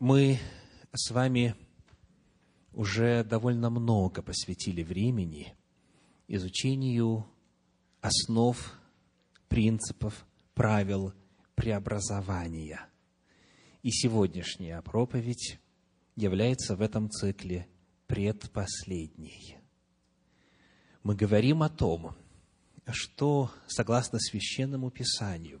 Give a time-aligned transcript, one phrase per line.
[0.00, 0.38] Мы
[0.92, 1.56] с вами
[2.72, 5.56] уже довольно много посвятили времени
[6.28, 7.26] изучению
[8.00, 8.56] основ,
[9.48, 10.24] принципов,
[10.54, 11.14] правил
[11.56, 12.88] преобразования.
[13.82, 15.58] И сегодняшняя проповедь
[16.14, 17.66] является в этом цикле
[18.06, 19.56] предпоследней.
[21.02, 22.14] Мы говорим о том,
[22.86, 25.60] что, согласно священному писанию,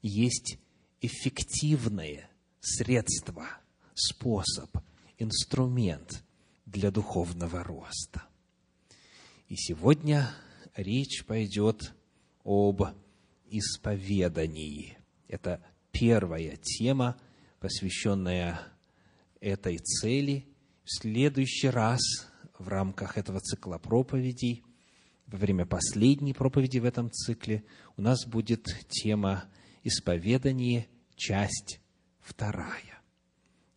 [0.00, 0.56] есть
[1.02, 2.30] эффективное
[2.60, 3.46] средство,
[3.94, 4.76] способ,
[5.18, 6.24] инструмент
[6.66, 8.24] для духовного роста.
[9.48, 10.30] И сегодня
[10.76, 11.94] речь пойдет
[12.44, 12.82] об
[13.50, 14.98] исповедании.
[15.26, 17.16] Это первая тема,
[17.60, 18.60] посвященная
[19.40, 20.46] этой цели.
[20.84, 22.00] В следующий раз
[22.58, 24.64] в рамках этого цикла проповедей,
[25.26, 27.64] во время последней проповеди в этом цикле,
[27.96, 29.44] у нас будет тема
[29.82, 31.80] исповедание, часть
[32.28, 33.00] вторая.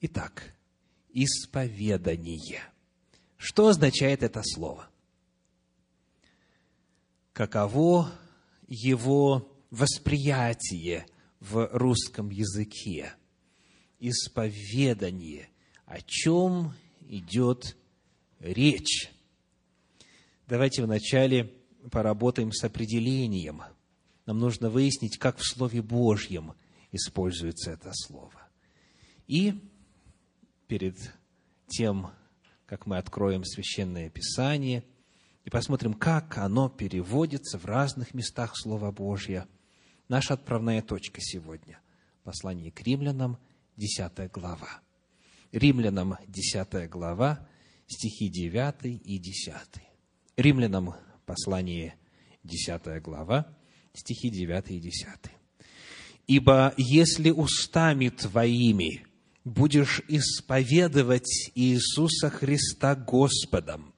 [0.01, 0.53] Итак,
[1.13, 2.61] исповедание.
[3.37, 4.89] Что означает это слово?
[7.33, 8.11] Каково
[8.67, 11.05] его восприятие
[11.39, 13.13] в русском языке?
[13.99, 15.49] Исповедание.
[15.85, 16.73] О чем
[17.07, 17.77] идет
[18.39, 19.11] речь?
[20.47, 21.53] Давайте вначале
[21.89, 23.61] поработаем с определением.
[24.25, 26.53] Нам нужно выяснить, как в Слове Божьем
[26.91, 28.40] используется это слово.
[29.27, 29.53] И
[30.67, 30.97] перед
[31.67, 32.11] тем,
[32.65, 34.83] как мы откроем Священное Писание
[35.43, 39.47] и посмотрим, как оно переводится в разных местах Слова Божьего,
[40.07, 41.79] наша отправная точка сегодня–
[42.23, 43.37] послание к римлянам,
[43.77, 44.81] 10 глава.
[45.51, 47.47] Римлянам, 10 глава,
[47.87, 49.55] стихи 9 и 10.
[50.37, 51.95] Римлянам послание
[52.43, 53.57] 10 глава,
[53.93, 55.07] стихи 9 и 10.
[56.27, 59.05] «Ибо если устами твоими
[59.43, 63.93] будешь исповедовать Иисуса Христа Господом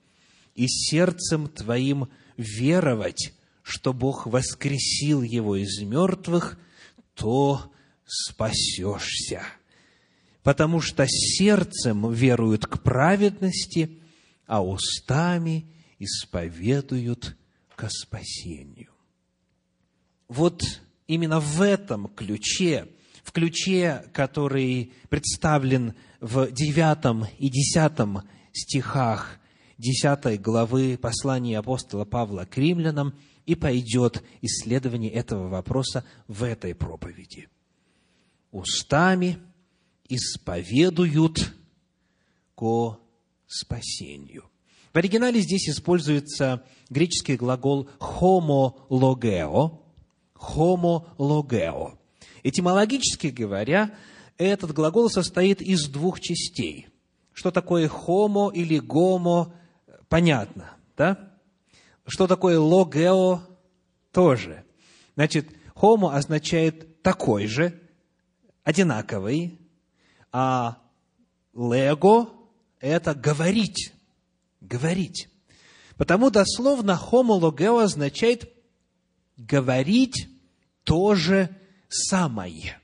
[0.56, 6.60] и сердцем твоим веровать, что Бог воскресил Его из мертвых,
[7.16, 7.72] то
[8.06, 9.44] спасешься.
[10.44, 14.00] Потому что сердцем веруют к праведности,
[14.46, 15.66] а устами
[16.00, 17.38] исповедуют
[17.76, 18.92] ко спасению.
[20.28, 20.62] Вот
[21.08, 22.88] именно в этом ключе,
[23.24, 29.40] в ключе, который представлен в 9 и 10 стихах
[29.80, 37.50] 10 главы послания апостола Павла к римлянам, и пойдет исследование этого вопроса в этой проповеди.
[38.52, 39.40] Устами
[40.08, 41.54] исповедуют
[42.56, 43.00] ко
[43.46, 44.50] спасению.
[44.94, 49.80] В оригинале здесь используется греческий глагол «homologeo»,
[50.36, 51.98] «homologeo».
[52.44, 53.96] Этимологически говоря,
[54.38, 56.88] этот глагол состоит из двух частей.
[57.32, 59.54] Что такое «homo» или «gomo»–
[60.10, 61.32] понятно, да?
[62.06, 63.40] Что такое «logeo»–
[64.12, 64.64] тоже.
[65.16, 67.80] Значит, «homo» означает «такой же»,
[68.64, 69.60] «одинаковый»,
[70.32, 70.78] а
[71.56, 72.30] «lego»–
[72.80, 73.94] это «говорить»,
[74.62, 75.30] говорить.
[75.98, 78.52] Потому дословно homologeo означает
[79.38, 80.28] говорить
[80.84, 81.56] то же
[81.94, 82.80] самое.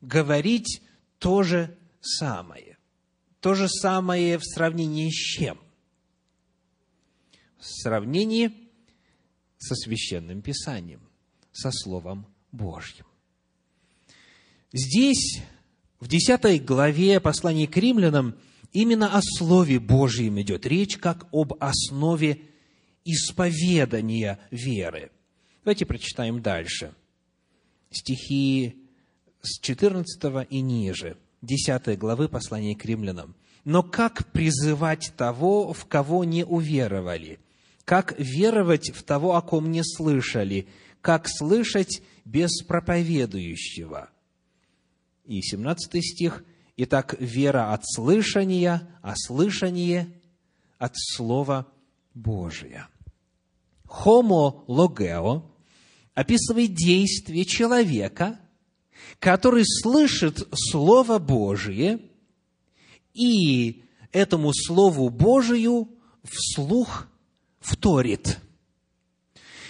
[0.00, 0.82] Говорить
[1.18, 2.78] то же самое.
[3.40, 5.58] То же самое в сравнении с чем?
[7.58, 8.52] В сравнении
[9.58, 11.00] со священным писанием,
[11.52, 13.06] со Словом Божьим.
[14.72, 15.40] Здесь,
[15.98, 18.38] в 10 главе послания к римлянам,
[18.76, 22.42] Именно о Слове Божьем идет речь, как об основе
[23.06, 25.10] исповедания веры.
[25.64, 26.94] Давайте прочитаем дальше.
[27.90, 28.76] Стихи
[29.42, 33.34] с 14 и ниже, 10 главы послания к римлянам.
[33.64, 37.40] «Но как призывать того, в кого не уверовали?
[37.84, 40.68] Как веровать в того, о ком не слышали?
[41.00, 44.10] Как слышать без проповедующего?»
[45.24, 46.44] И 17 стих–
[46.78, 50.12] Итак, вера от слышания, а слышание
[50.78, 51.66] от Слова
[52.12, 52.88] Божия.
[53.88, 55.44] Homo logeo
[56.16, 58.40] описывает действие человека,
[59.20, 62.00] который слышит Слово Божие
[63.14, 65.88] и этому Слову Божию
[66.24, 67.06] вслух
[67.60, 68.38] вторит.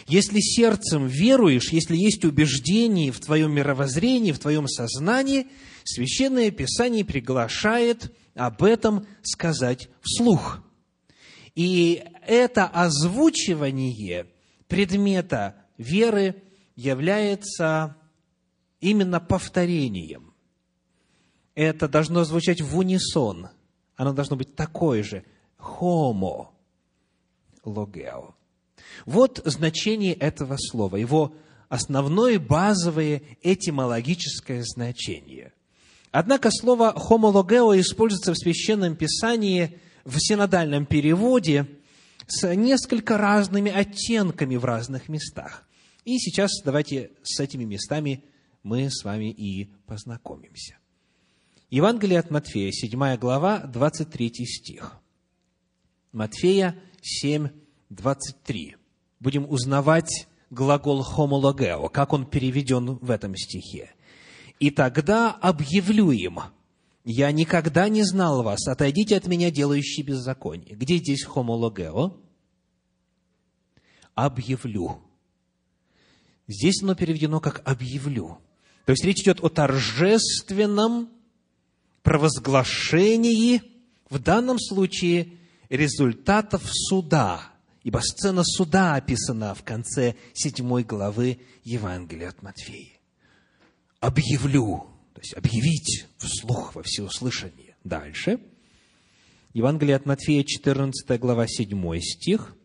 [0.07, 5.49] Если сердцем веруешь, если есть убеждение в твоем мировоззрении, в твоем сознании–
[5.87, 10.61] Священное Писание приглашает об этом сказать вслух.
[11.55, 14.27] И это озвучивание
[14.67, 16.43] предмета веры
[16.75, 17.97] является
[18.81, 20.35] именно повторением.
[21.55, 23.49] это должно звучать в унисон.
[23.97, 25.25] Оно должно быть такое же.
[25.59, 26.49] Homo
[27.65, 28.35] logeo.
[29.05, 31.35] Вот значение этого слова, его
[31.69, 35.53] основное базовое этимологическое значение.
[36.13, 41.67] Однако слово «homologeo» используется в Священном Писании в синодальном переводе
[42.27, 45.67] с несколько разными оттенками в разных местах.
[46.05, 48.25] И сейчас давайте с этими местами
[48.63, 50.77] мы с вами и познакомимся.
[51.71, 54.99] Евангелие от Матфея, 7 глава, 23 стих.
[56.13, 57.49] Матфея 7,
[57.91, 58.77] 23.
[59.21, 63.91] Будем узнавать глагол «homologeo», как он переведен в этом стихе.
[64.59, 66.39] «И тогда объявлю им,
[67.13, 70.75] я никогда не знал вас, отойдите от меня, делающие беззаконие».
[70.75, 72.21] Где здесь «homologeo»?
[74.15, 75.01] «Объявлю».
[76.49, 78.39] Здесь оно переведено как «объявлю».
[78.85, 81.09] То есть речь идет о торжественном
[82.03, 83.63] провозглашении,
[84.11, 85.39] в данном случае,
[85.69, 87.53] результатов суда–
[87.87, 92.99] ибо сцена суда описана в конце седьмой главы Евангелия от Матфея.
[94.01, 94.89] Объявлю,
[95.27, 97.77] есть объявить вслух во всеуслышание.
[97.85, 98.41] Дальше.
[99.53, 102.57] Евангелие от Матфея, 14 глава, 7 стих.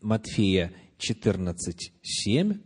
[0.00, 2.60] Матфея 14, 7.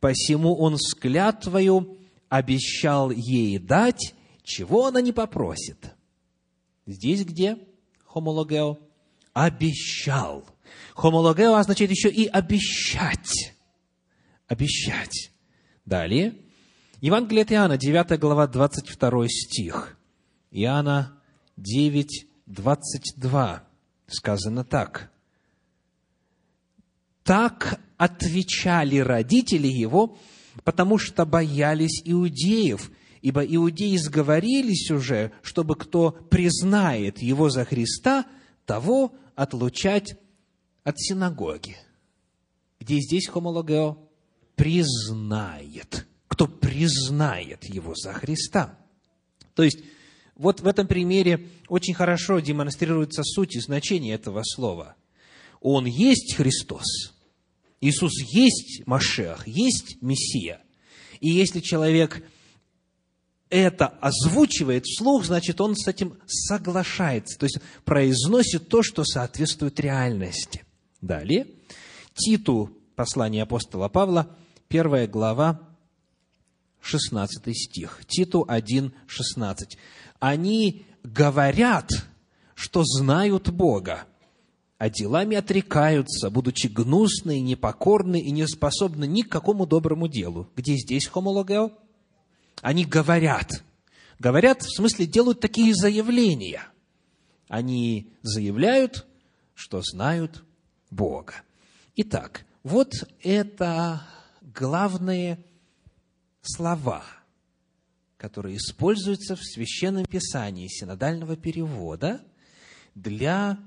[0.00, 1.98] «Посему он с клятвою
[2.28, 4.14] обещал ей дать,
[4.44, 5.94] чего она не попросит».
[6.86, 7.58] Здесь где?
[8.06, 8.78] Хомологео
[9.34, 10.44] обещал.
[10.94, 13.54] Хомологео означает еще и обещать.
[14.46, 15.32] Обещать.
[15.84, 16.47] Далее.
[17.00, 19.96] Евангелие от Иоанна, 9 глава, 22 стих.
[20.50, 21.16] Иоанна
[21.56, 23.62] 9, 22.
[24.08, 25.12] Сказано так.
[27.22, 30.18] Так отвечали родители его,
[30.64, 32.90] потому что боялись иудеев,
[33.22, 38.26] ибо иудеи сговорились уже, чтобы кто признает его за Христа,
[38.66, 40.18] того отлучать
[40.82, 41.76] от синагоги.
[42.80, 43.98] Где здесь хомологео?
[44.56, 46.07] Признает.
[46.38, 48.78] Кто признает его за Христа.
[49.54, 49.80] То есть,
[50.36, 54.94] вот в этом примере очень хорошо демонстрируется суть и значение этого слова.
[55.60, 57.12] Он есть Христос.
[57.80, 60.62] Иисус есть Машех, есть Мессия.
[61.18, 62.22] И если человек
[63.50, 70.64] это озвучивает вслух, значит, он с этим соглашается, то есть произносит то, что соответствует реальности.
[71.00, 71.48] Далее,
[72.14, 74.36] Титу, послание апостола Павла,
[74.68, 75.67] первая глава,
[76.88, 78.00] 16 стих.
[78.06, 79.78] Титу 1, 16.
[80.20, 81.90] Они говорят,
[82.54, 84.06] что знают Бога,
[84.78, 90.48] а делами отрекаются, будучи гнусны непокорны и не способны ни к какому доброму делу.
[90.56, 91.72] Где здесь хомологео?
[92.62, 93.62] Они говорят.
[94.18, 96.62] Говорят, в смысле, делают такие заявления.
[97.48, 99.06] Они заявляют,
[99.54, 100.42] что знают
[100.90, 101.34] Бога.
[101.96, 104.02] Итак, вот это
[104.42, 105.44] главные
[106.42, 107.04] слова,
[108.16, 112.20] которые используются в Священном Писании синодального перевода
[112.94, 113.58] для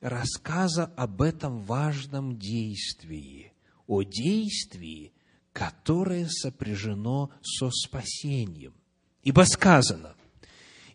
[0.00, 3.52] рассказа об этом важном действии,
[3.86, 5.12] о действии,
[5.52, 8.74] которое сопряжено со спасением.
[9.22, 10.14] Ибо сказано,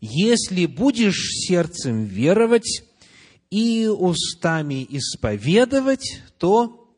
[0.02, 2.84] если будешь сердцем веровать
[3.50, 6.94] и устами исповедовать, то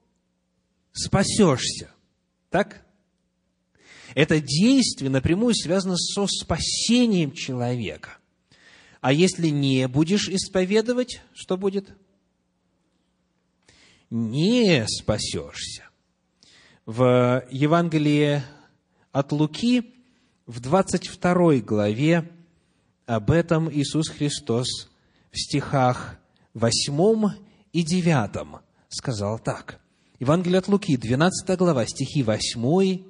[0.92, 1.92] спасешься.
[2.50, 2.84] Так?
[4.16, 8.18] Это действие напрямую связано со спасением человека.
[9.02, 11.90] А если не будешь исповедовать, что будет?
[14.10, 15.90] Не спасешься
[16.90, 18.42] в Евангелии
[19.12, 19.94] от Луки,
[20.48, 22.32] в 22 главе,
[23.06, 24.90] об этом Иисус Христос
[25.32, 26.18] в стихах
[26.56, 27.30] 8
[27.74, 29.80] и 9 сказал так.
[30.20, 33.04] Евангелие от Луки, 12 глава, стихи 8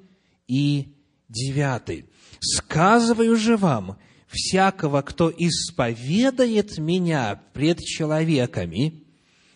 [0.50, 0.88] и
[1.28, 2.04] 9.
[2.40, 9.04] «Сказываю же вам, всякого, кто исповедает Меня пред человеками,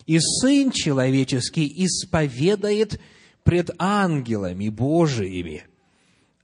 [0.05, 3.01] и Сын Человеческий исповедает
[3.43, 5.63] пред ангелами Божиими.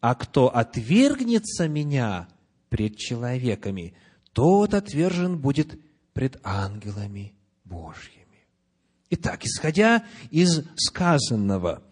[0.02, 2.28] А кто отвергнется меня
[2.70, 3.94] пред человеками,
[4.34, 5.80] тот отвержен будет
[6.14, 8.48] пред ангелами Божьими.
[9.12, 11.84] Итак, исходя из сказанного,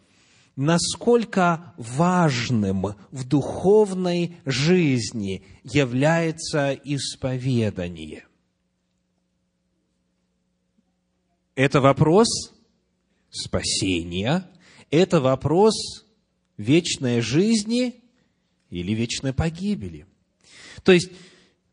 [0.55, 8.25] насколько важным в духовной жизни является исповедание.
[11.55, 12.27] Это вопрос
[13.29, 14.45] спасения–
[14.91, 15.75] это вопрос
[16.57, 17.95] вечной жизни
[18.69, 20.05] или вечной погибели.
[20.83, 21.11] То есть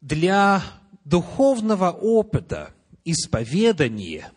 [0.01, 0.63] для
[1.05, 4.31] духовного опыта исповедание,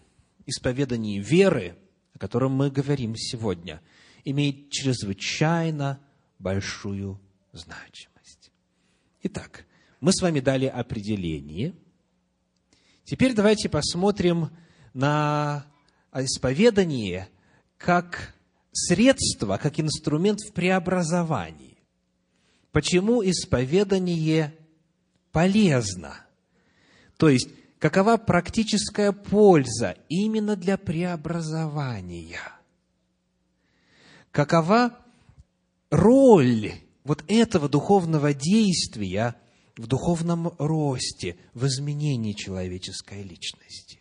[0.46, 1.76] исповедание веры,
[2.14, 3.82] о котором мы говорим сегодня,
[4.26, 6.00] имеет чрезвычайно
[6.40, 7.20] большую
[7.52, 8.52] значимость.
[9.24, 9.66] Итак,
[10.00, 11.74] мы с вами дали определение.
[13.04, 14.50] Теперь давайте посмотрим
[14.94, 15.66] на
[16.14, 17.30] исповедание
[17.78, 18.34] как
[18.72, 21.78] средство, как инструмент в преобразовании.
[22.72, 24.56] Почему исповедание
[25.32, 26.26] полезно?
[27.18, 27.50] То есть,
[27.80, 32.40] какова практическая польза именно для преобразования?
[34.40, 34.98] Какова
[35.90, 36.72] роль
[37.04, 39.36] вот этого духовного действия
[39.76, 44.00] в духовном росте, в изменении человеческой личности?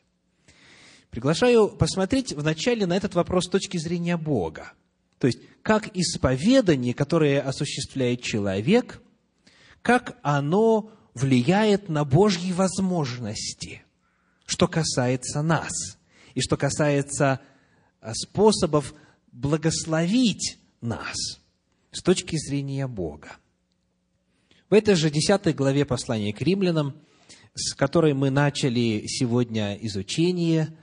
[1.10, 4.74] Приглашаю посмотреть вначале на этот вопрос с точки зрения Бога.
[5.18, 9.02] То есть, как исповедание, которое осуществляет человек,
[9.82, 13.82] как оно влияет на Божьи возможности,
[14.46, 15.98] что касается нас,
[16.36, 17.40] и что касается
[18.00, 18.94] а, способов
[19.32, 21.40] благословить нас
[21.90, 23.36] с точки зрения Бога.
[24.70, 26.94] В этой же десятой главе послания к римлянам,
[27.54, 30.76] с которой мы начали сегодня изучение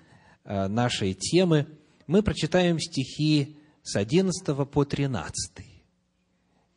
[0.48, 1.66] Э, нашей темы,
[2.06, 5.66] мы прочитаем стихи с 11 по 13.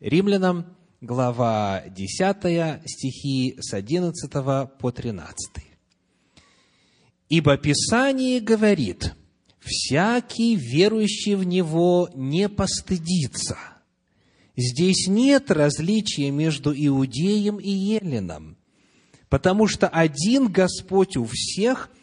[0.01, 4.31] Римлянам, глава 10, стихи с 11
[4.79, 5.65] по 13.
[7.29, 9.13] «Ибо Писание говорит,
[9.69, 13.59] всякий верующий в Него не постыдится.
[14.57, 18.57] Здесь нет различия между иудеем и еленом,
[19.29, 21.91] потому что один Господь у всех–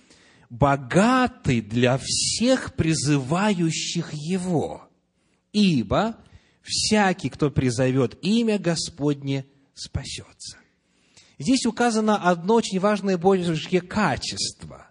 [0.50, 4.88] богатый для всех призывающих Его,
[5.52, 6.18] ибо
[6.62, 10.58] всякий, кто призовет имя Господне, спасется.
[11.38, 14.88] Здесь указано одно очень важное Божье качество.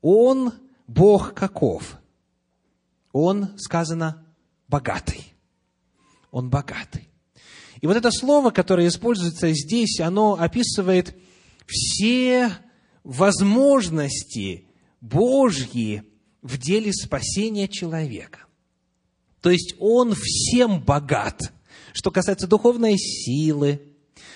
[0.00, 0.52] Он
[0.86, 1.98] Бог каков?
[3.12, 4.26] Он, сказано,
[4.68, 5.34] богатый.
[6.30, 7.08] Он богатый.
[7.80, 11.16] И вот это слово, которое используется здесь, оно описывает
[11.66, 12.52] все
[13.04, 14.66] возможности
[15.00, 16.04] Божьи
[16.42, 18.40] в деле спасения человека.
[19.40, 21.52] То есть Он всем богат,
[21.92, 23.82] что касается духовной силы,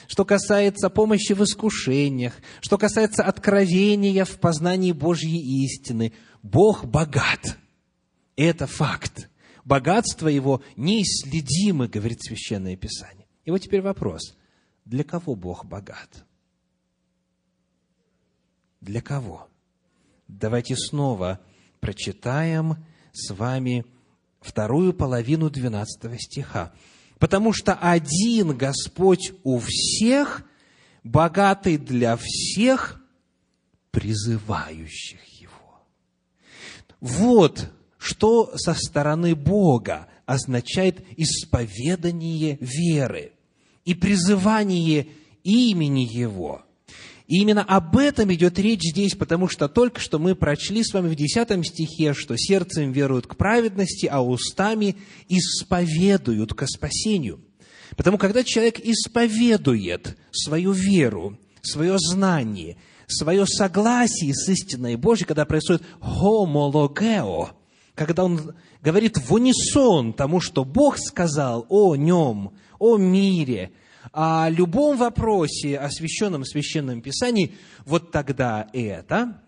[0.09, 6.12] что касается помощи в искушениях, что касается откровения в познании Божьей истины.
[6.42, 7.56] Бог богат.
[8.37, 9.31] Это факт.
[9.64, 13.26] Богатство Его неисследимо, говорит Священное Писание.
[13.45, 14.37] И вот теперь вопрос.
[14.85, 16.25] Для кого Бог богат?
[18.81, 19.49] Для кого?
[20.28, 21.40] Давайте снова
[21.81, 23.85] прочитаем с вами
[24.40, 26.73] вторую половину 12 стиха.
[27.19, 30.45] Потому что один Господь у всех,
[31.02, 33.00] богатый для всех,
[33.90, 35.83] призывающих Его.
[37.00, 37.73] Вот
[38.06, 43.32] что со стороны Бога означает исповедание веры
[43.84, 45.08] и призывание
[45.42, 46.62] имени Его–
[47.26, 51.08] и именно об этом идет речь здесь, потому что только что мы прочли с вами
[51.08, 54.96] в 10 стихе, что сердцем веруют к праведности, а устами
[55.28, 57.40] исповедуют ко спасению.
[57.96, 62.76] Потому когда человек исповедует свою веру, свое знание,
[63.08, 67.50] свое согласие с истиной Божьей, когда происходит хомологео,
[67.97, 73.73] когда он говорит в унисон тому, что Бог сказал о нем, о мире–
[74.12, 79.43] о любом вопросе, освященном в Священном Писании, вот тогда это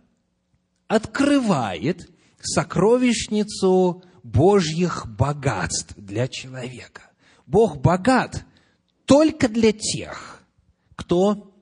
[0.86, 7.10] открывает сокровищницу Божьих богатств для человека.
[7.46, 8.44] Бог богат
[9.06, 10.42] только для тех,
[10.96, 11.54] кто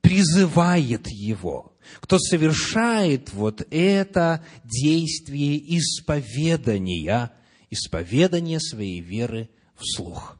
[0.00, 7.32] призывает Его, кто совершает вот это действие исповедания,
[7.70, 10.38] исповедания своей веры вслух.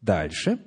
[0.00, 0.58] Дальше.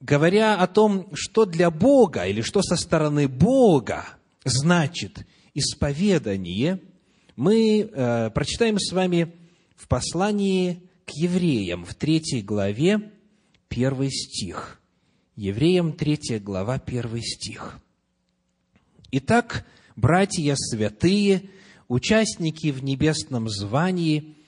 [0.00, 4.04] Говоря о том, что для Бога или что со стороны Бога
[4.44, 6.80] значит исповедание,
[7.36, 9.34] мы э, прочитаем с вами
[9.76, 13.12] в послании к евреям в третьей главе
[13.68, 14.80] первый стих.
[15.36, 17.78] Евреям третья глава первый стих.
[19.16, 21.48] Итак, братья святые,
[21.86, 24.38] участники в небесном звании,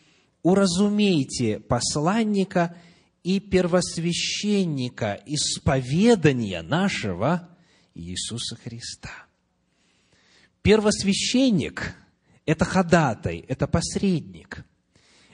[0.43, 2.77] уразумейте посланника
[3.23, 7.49] и первосвященника исповедания нашего
[7.95, 9.13] Иисуса Христа.
[10.63, 11.95] Первосвященник–
[12.45, 14.65] это ходатай, это посредник.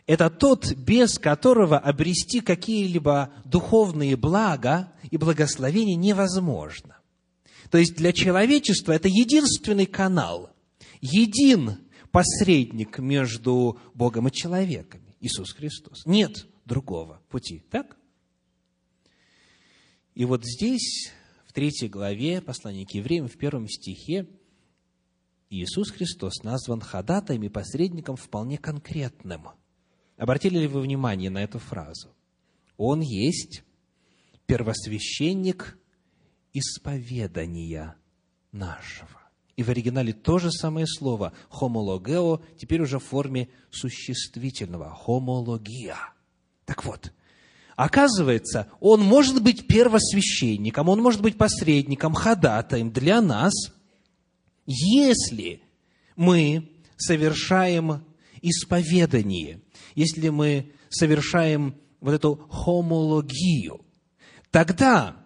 [0.06, 6.98] это тот, без которого обрести какие-либо духовные блага и благословения невозможно.
[7.72, 10.54] То есть для человечества это единственный канал,
[11.00, 11.78] един
[12.10, 16.04] посредник между Богом и человеками, Иисус Христос.
[16.04, 17.96] Нет другого пути, так?
[20.14, 21.12] И вот здесь,
[21.46, 24.28] в третьей главе послания к евреям, в первом стихе,
[25.48, 29.48] Иисус Христос назван ходатаем и посредником вполне конкретным.
[30.18, 32.14] Обратили ли вы внимание на эту фразу?
[32.76, 33.62] Он есть
[34.44, 35.78] первосвященник
[36.52, 37.97] исповедания
[38.52, 39.23] нашего.
[39.56, 45.97] И в оригинале то же самое слово «хомологео» теперь уже в форме существительного «хомология».
[46.64, 47.12] Так вот,
[47.76, 53.52] оказывается, он может быть первосвященником, он может быть посредником, ходатаем для нас,
[54.64, 55.62] если
[56.16, 58.04] мы совершаем
[58.40, 59.61] исповедание,
[59.94, 63.85] если мы совершаем вот эту хомологию,
[64.50, 65.21] тогда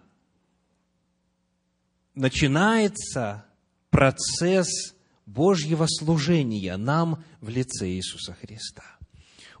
[2.17, 3.45] начинается
[3.89, 4.95] процесс
[5.25, 8.83] Божьего служения нам в лице Иисуса Христа.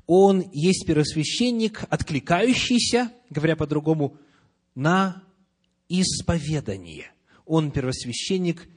[0.05, 4.17] Он есть первосвященник, откликающийся, говоря по-другому,
[4.73, 5.23] на
[5.89, 7.11] исповедание.
[7.45, 8.67] Он первосвященник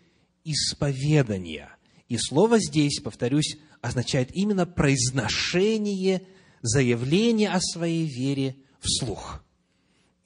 [0.45, 1.71] исповедания.
[2.09, 6.27] И слово здесь, повторюсь, означает именно произношение,
[6.63, 9.45] заявление о своей вере вслух.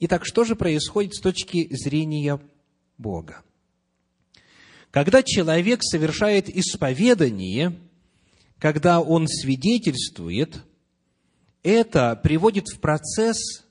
[0.01, 2.41] Итак, что же происходит с точки зрения
[2.99, 3.43] Бога.
[4.91, 7.77] Когда человек совершает исповедание,
[8.59, 10.63] когда он свидетельствует,
[11.65, 13.65] это приводит в процесс,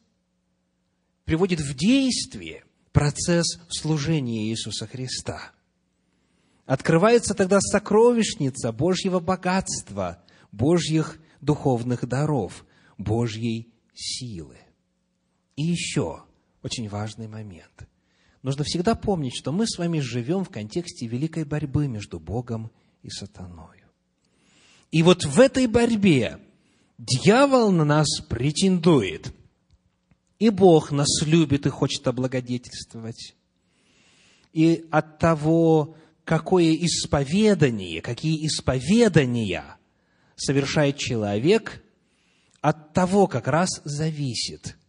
[1.23, 5.51] приводит в действие процесс служения Иисуса Христа.
[6.65, 12.65] Открывается тогда сокровищница Божьего богатства, Божьих духовных даров,
[12.97, 14.57] Божьей силы.
[15.55, 16.23] И еще
[16.61, 17.87] очень важный момент–
[18.43, 23.09] нужно всегда помнить, что мы с вами живем в контексте великой борьбы между Богом и
[23.09, 23.83] сатаной.
[24.91, 26.39] И вот в этой борьбе
[26.99, 29.33] дьявол на нас претендует.
[30.37, 33.35] И Бог нас любит и хочет облагодетельствовать.
[34.51, 39.77] И от того, какое исповедание, какие исповедания
[40.35, 41.81] совершает человек,
[42.61, 44.77] от того как раз зависит–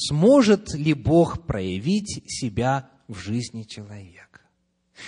[0.00, 4.40] сможет ли Бог проявить себя в жизни человека.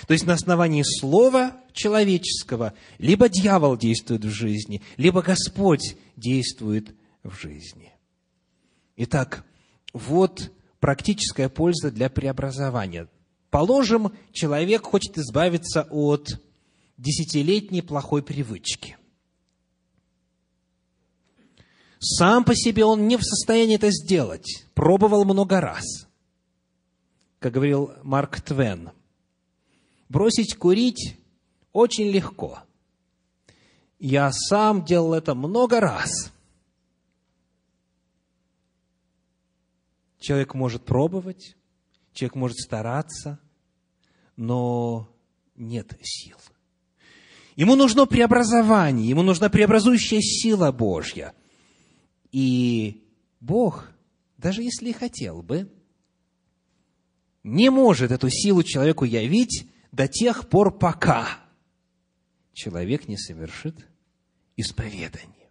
[0.06, 7.34] То есть на основании слова человеческого либо дьявол действует в жизни, либо Господь действует в
[7.38, 7.92] жизни.
[8.96, 9.44] Итак,
[9.92, 10.50] вот
[10.80, 13.08] практическая польза для преобразования.
[13.50, 16.40] Положим, человек хочет избавиться от
[16.96, 18.96] десятилетней плохой привычки
[22.02, 24.66] сам по себе он не в состоянии это сделать.
[24.74, 25.84] Пробовал много раз.
[27.38, 28.90] Как говорил Марк Твен,
[30.08, 31.16] бросить курить
[31.72, 32.58] очень легко.
[34.00, 36.32] Я сам делал это много раз.
[40.18, 41.56] Человек может пробовать,
[42.12, 43.38] человек может стараться,
[44.36, 45.08] но
[45.54, 46.36] нет сил.
[47.54, 51.32] Ему нужно преобразование, ему нужна преобразующая сила Божья–
[52.32, 53.04] и
[53.40, 53.90] Бог,
[54.38, 55.70] даже если и хотел бы,
[57.44, 61.28] не может эту силу человеку явить до тех пор, пока
[62.52, 63.86] человек не совершит
[64.56, 65.50] исповедание.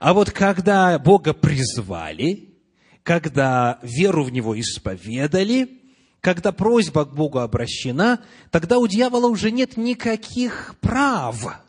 [0.00, 2.54] А вот когда Бога призвали,
[3.02, 5.80] когда веру в Него исповедали,
[6.20, 11.62] когда просьба к Богу обращена, тогда у дьявола уже нет никаких прав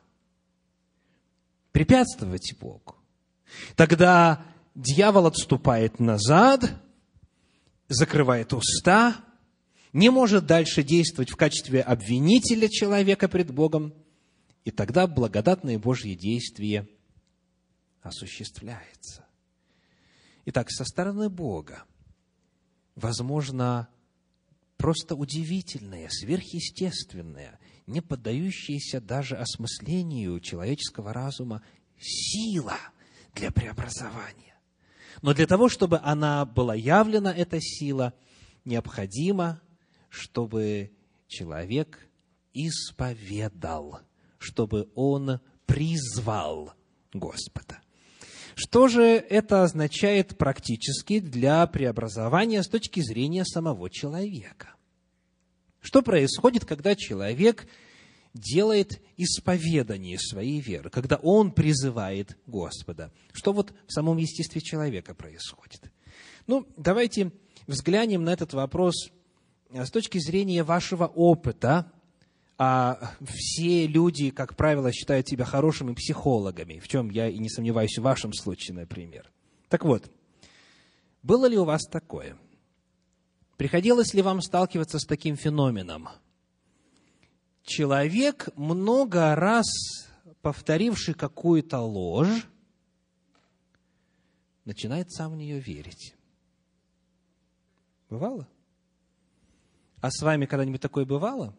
[1.72, 2.99] препятствовать Богу.
[3.76, 6.82] Тогда дьявол отступает назад,
[7.88, 9.18] закрывает уста,
[9.94, 13.94] не может дальше действовать в качестве обвинителя человека пред Богом,
[14.64, 16.88] и тогда благодатное Божье действие
[18.02, 19.26] осуществляется.
[20.46, 21.84] Итак, со стороны Бога,
[22.96, 23.90] возможно,
[24.78, 31.64] просто удивительное, сверхъестественное, не поддающееся даже осмыслению человеческого разума
[31.98, 32.78] сила–
[33.36, 34.56] для преобразования.
[35.22, 38.13] Но для того, чтобы она была явлена, эта сила,
[38.65, 39.62] необходимо,
[40.10, 40.92] чтобы
[41.28, 42.10] человек
[42.54, 44.02] исповедал,
[44.38, 46.74] чтобы он призвал
[47.13, 47.82] Господа.
[48.56, 54.76] Что же это означает практически для преобразования с точки зрения самого человека?
[55.80, 57.68] Что происходит, когда человек
[58.34, 65.92] делает исповедание своей веры, когда он призывает Господа, что вот в самом естестве человека происходит.
[66.48, 67.32] Ну, давайте
[67.68, 69.12] взглянем на этот вопрос
[69.70, 71.92] э, с точки зрения вашего опыта,
[72.58, 77.98] а все люди, как правило, считают себя хорошими психологами, в чем я и не сомневаюсь
[77.98, 79.32] в вашем случае, например.
[79.70, 80.12] Так вот,
[81.24, 82.38] было ли у вас такое?
[83.58, 86.10] Приходилось ли вам сталкиваться с таким феноменом?
[87.70, 89.68] Человек, много раз
[90.42, 92.48] повторивший какую-то ложь,
[94.66, 96.16] начинает сам в нее верить.
[98.10, 98.48] Бывало?
[100.02, 101.56] А с вами когда-нибудь такое бывало?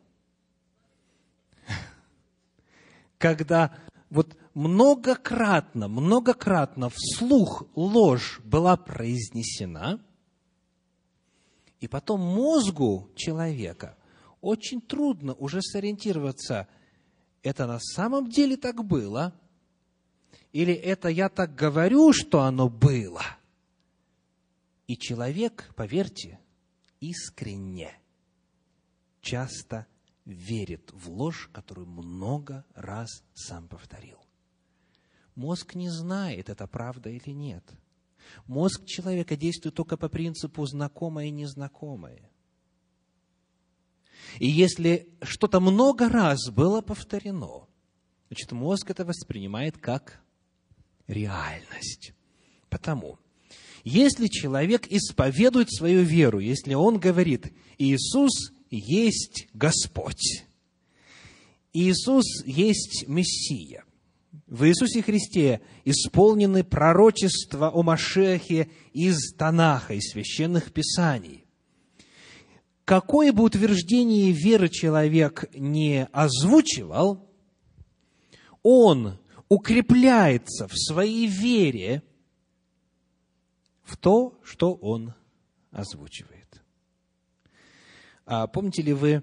[3.18, 3.72] Когда
[4.10, 10.04] вот многократно, многократно вслух ложь была произнесена,
[11.78, 13.96] и потом мозгу человека
[14.40, 16.68] очень трудно уже сориентироваться,
[17.42, 19.34] это на самом деле так было,
[20.52, 23.22] или это я так говорю, что оно было.
[24.86, 26.40] И человек, поверьте,
[27.00, 27.92] искренне
[29.20, 29.86] часто
[30.24, 34.18] верит в ложь, которую много раз сам повторил.
[35.34, 37.64] Мозг не знает, это правда или нет.
[38.46, 42.29] Мозг человека действует только по принципу знакомое и незнакомое.
[44.38, 47.66] И если что-то много раз было повторено,
[48.28, 50.20] значит, мозг это воспринимает как
[51.06, 52.12] реальность.
[52.68, 53.18] Потому,
[53.84, 60.44] если человек исповедует свою веру, если он говорит, Иисус есть Господь,
[61.72, 63.84] Иисус есть Мессия,
[64.46, 71.39] в Иисусе Христе исполнены пророчества о Машехе из Танаха, из священных писаний.
[72.90, 77.30] Какое бы утверждение веры человек не озвучивал,
[78.64, 82.02] он укрепляется в своей вере
[83.84, 85.14] в то, что он
[85.70, 86.64] озвучивает.
[88.26, 89.22] А помните ли вы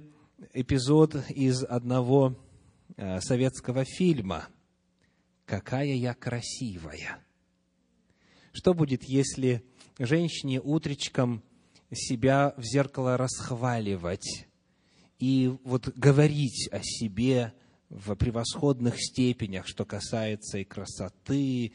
[0.53, 2.39] эпизод из одного
[2.95, 4.47] э, советского фильма
[5.43, 7.21] «Какая я красивая»?
[8.53, 9.61] Что будет, если
[9.99, 11.43] женщине утречком
[11.91, 14.47] себя в зеркало расхваливать
[15.19, 17.53] и вот говорить о себе
[17.89, 21.73] в превосходных степенях, что касается и красоты,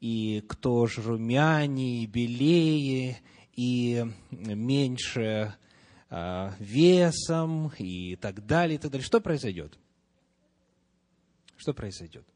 [0.00, 3.18] и кто же румянее, белее,
[3.52, 5.54] и меньше
[6.10, 9.06] э, весом, и так далее, и так далее.
[9.06, 9.78] Что произойдет?
[11.56, 12.26] Что произойдет?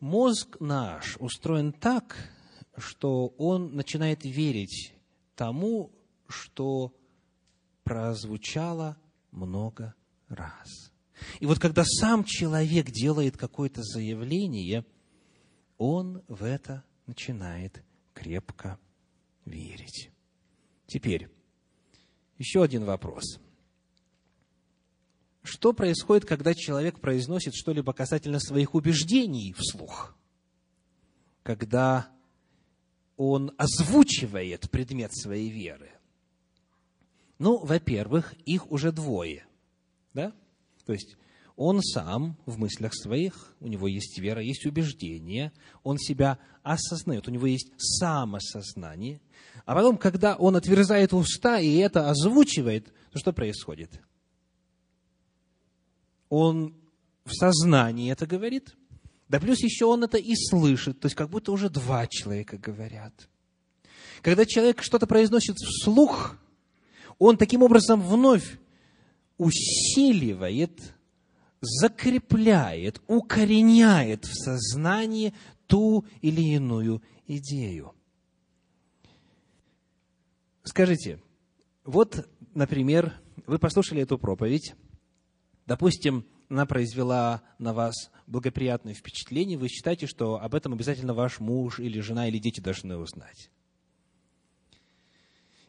[0.00, 2.16] Мозг наш устроен так,
[2.76, 4.92] что он начинает верить
[5.36, 5.92] тому,
[6.32, 6.94] что
[7.84, 8.96] прозвучало
[9.30, 9.94] много
[10.28, 10.92] раз.
[11.38, 14.84] И вот когда сам человек делает какое-то заявление–
[15.84, 17.82] он в это начинает
[18.14, 18.78] крепко
[19.44, 20.12] верить.
[20.86, 21.28] Теперь,
[22.38, 23.40] еще один вопрос.
[25.42, 30.16] Что происходит, когда человек произносит что-либо касательно своих убеждений вслух?
[31.42, 32.08] Когда
[33.16, 35.90] он озвучивает предмет своей веры?
[37.42, 39.44] Ну, во-первых, их уже двое.
[40.14, 40.32] Да?
[40.86, 41.16] То есть
[41.56, 45.52] он сам в мыслях своих, у него есть вера, есть убеждение,
[45.82, 49.20] он себя осознает, у него есть самосознание.
[49.66, 54.00] А потом, когда он отверзает уста и это озвучивает, то что происходит?
[56.28, 56.76] Он
[57.24, 58.76] в сознании это говорит,
[59.28, 63.28] да плюс еще он это и слышит, то есть как будто уже два человека говорят.
[64.20, 66.36] Когда человек что-то произносит вслух,
[67.24, 68.58] он таким образом вновь
[69.38, 70.94] усиливает
[71.62, 75.32] закрепляет, укореняет в сознании
[75.68, 77.94] ту или иную идею.
[80.64, 81.22] Скажите,
[81.84, 83.14] вот, например,
[83.46, 84.74] вы послушали эту проповедь,
[85.66, 91.78] допустим, она произвела на вас благоприятное впечатление, вы считаете, что об этом обязательно ваш муж
[91.78, 93.50] или жена или дети должны узнать.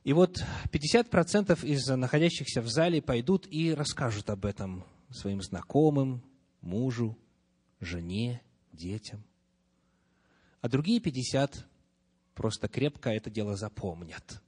[0.03, 6.23] И вот 50% из находящихся в зале пойдут и расскажут об этом своим знакомым,
[6.61, 7.17] мужу,
[7.79, 8.41] жене,
[8.73, 9.23] детям.
[10.61, 11.65] А другие 50
[12.33, 14.41] просто крепко это дело запомнят.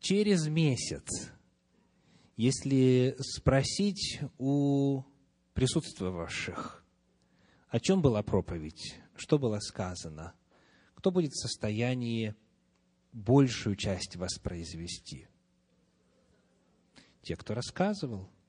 [0.00, 1.30] Через месяц,
[2.36, 5.02] если спросить у
[5.54, 6.84] присутствовавших,
[7.68, 10.34] о чем была проповедь, что было сказано,
[10.94, 12.34] кто будет в состоянии
[13.12, 15.28] большую часть воспроизвести?
[17.22, 18.28] Те, кто рассказывал–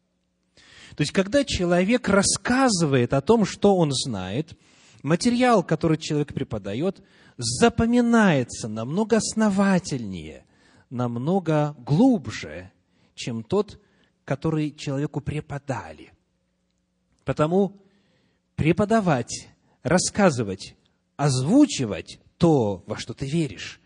[0.95, 4.57] То есть, когда человек рассказывает о том, что он знает,
[5.01, 7.01] материал, который человек преподает,
[7.37, 10.45] запоминается намного основательнее,
[10.89, 12.71] намного глубже,
[13.15, 13.81] чем тот,
[14.23, 16.13] который человеку преподали.
[17.25, 17.81] Потому
[18.55, 19.49] преподавать,
[19.81, 20.75] рассказывать,
[21.15, 23.79] озвучивать то, во что ты веришь,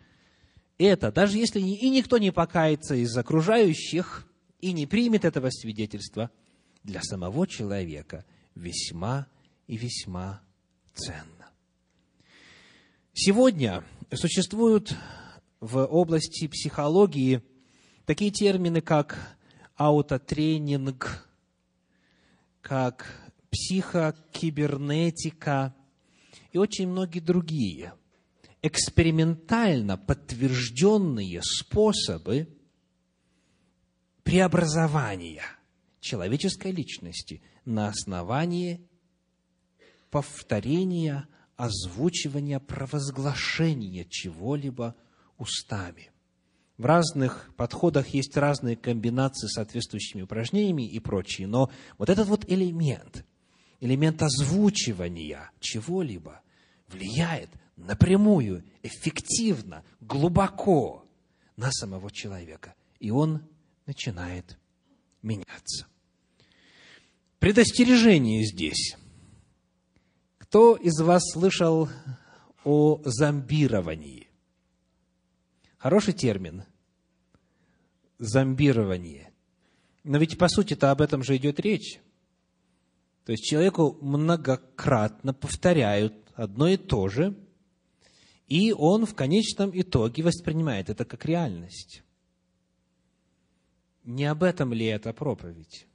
[0.78, 4.26] это, даже если и никто не покается из окружающих
[4.60, 6.30] и не примет этого свидетельства,
[6.84, 9.28] для самого человека весьма
[9.68, 10.42] и весьма
[10.94, 11.50] ценно.
[13.14, 14.96] Сегодня существуют
[15.60, 17.42] в области психологии
[18.06, 19.38] такие термины, как
[19.76, 21.28] аутотренинг,
[22.62, 25.74] как психокибернетика
[26.52, 27.94] и очень многие другие
[28.68, 32.48] экспериментально подтвержденные способы
[34.24, 35.44] преобразования
[36.00, 38.88] человеческой личности на основании
[40.10, 44.96] повторения, озвучивания, провозглашения чего-либо
[45.38, 46.12] устами.
[46.78, 52.46] В разных подходах есть разные комбинации с соответствующими упражнениями и прочее, но вот этот вот
[52.50, 53.26] элемент,
[53.80, 56.42] элемент озвучивания чего-либо
[56.88, 61.06] влияет напрямую, эффективно, глубоко
[61.56, 62.76] на самого человека.
[63.00, 63.48] И он
[63.86, 64.58] начинает
[65.22, 65.88] меняться.
[67.40, 68.96] Предостережение здесь–
[70.50, 71.90] кто из вас слышал
[72.64, 74.30] о зомбировании?
[75.78, 76.64] Хороший термин.
[78.18, 79.34] Зомбирование.
[80.06, 82.00] Но ведь по сути-то об этом же идет речь.
[83.26, 87.36] То есть человеку многократно повторяют одно и то же,
[88.48, 92.04] и он в конечном итоге воспринимает это как реальность.
[94.04, 95.86] Не об этом ли эта проповедь?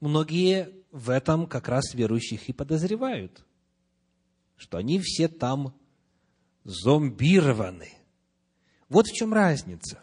[0.00, 3.44] Многие в этом как раз верующих и подозревают,
[4.56, 5.72] что они все там
[6.64, 7.92] зомбированы.
[8.88, 10.02] Вот в чем разница.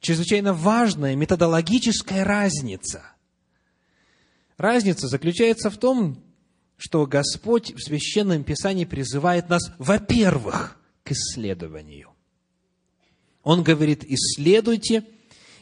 [0.00, 3.02] Чрезвычайно важная методологическая разница.
[4.58, 6.22] Разница заключается в том,
[6.76, 12.10] что Господь в Священном Писании призывает нас, во-первых, к исследованию.
[13.42, 15.04] Он говорит, исследуйте,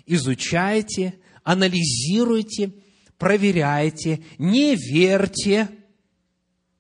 [0.06, 2.72] изучайте, анализируйте,
[3.18, 5.68] проверяйте, не верьте.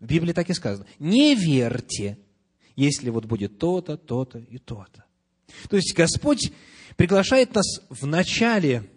[0.00, 0.86] В Библии так и сказано.
[0.98, 2.18] Не верьте,
[2.74, 5.04] если вот будет то-то, то-то и то-то.
[5.68, 6.52] То есть Господь
[6.96, 8.90] приглашает нас вначале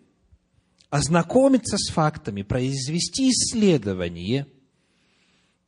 [0.90, 4.48] ознакомиться с фактами, произвести исследование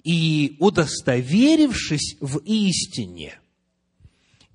[0.03, 3.39] и, удостоверившись в истине,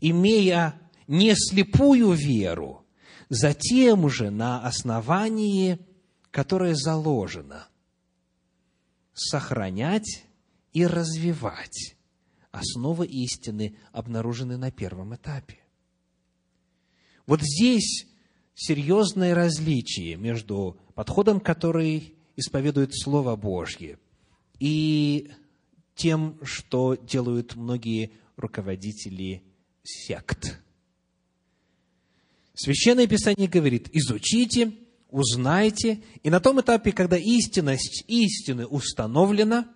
[0.01, 2.85] имея не слепую веру,
[3.29, 5.79] затем уже на основании
[6.35, 7.69] которое заложено
[9.13, 10.25] сохранять
[10.73, 11.95] и развивать
[12.51, 15.61] основы истины, обнаруженные на первом этапе.
[17.29, 18.09] Вот здесь
[18.57, 24.01] серьезное различие между подходом, который исповедует Слово Божье,
[24.65, 25.31] и
[25.95, 29.43] тем, что делают многие руководители
[29.83, 30.59] сект.
[32.55, 34.73] Священное Писание говорит, изучите
[35.11, 36.03] узнайте.
[36.23, 39.69] И на том этапе, когда истинность истины установлена,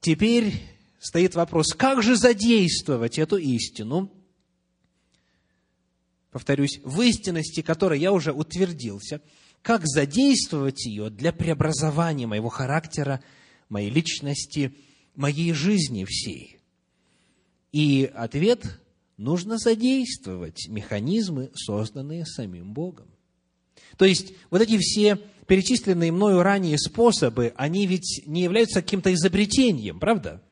[0.00, 0.60] теперь
[0.98, 4.10] стоит вопрос, как же задействовать эту истину,
[6.32, 9.20] повторюсь, в истинности, которой я уже утвердился,
[9.62, 13.22] как задействовать ее для преобразования моего характера,
[13.68, 14.74] моей личности,
[15.14, 16.58] моей жизни всей.
[17.72, 18.80] И ответ–
[19.16, 23.06] нужно задействовать механизмы, созданные самим Богом.
[23.96, 30.00] То есть, вот эти все перечисленные мною ранее способы, они ведь не являются каким-то изобретением,
[30.00, 30.42] правда?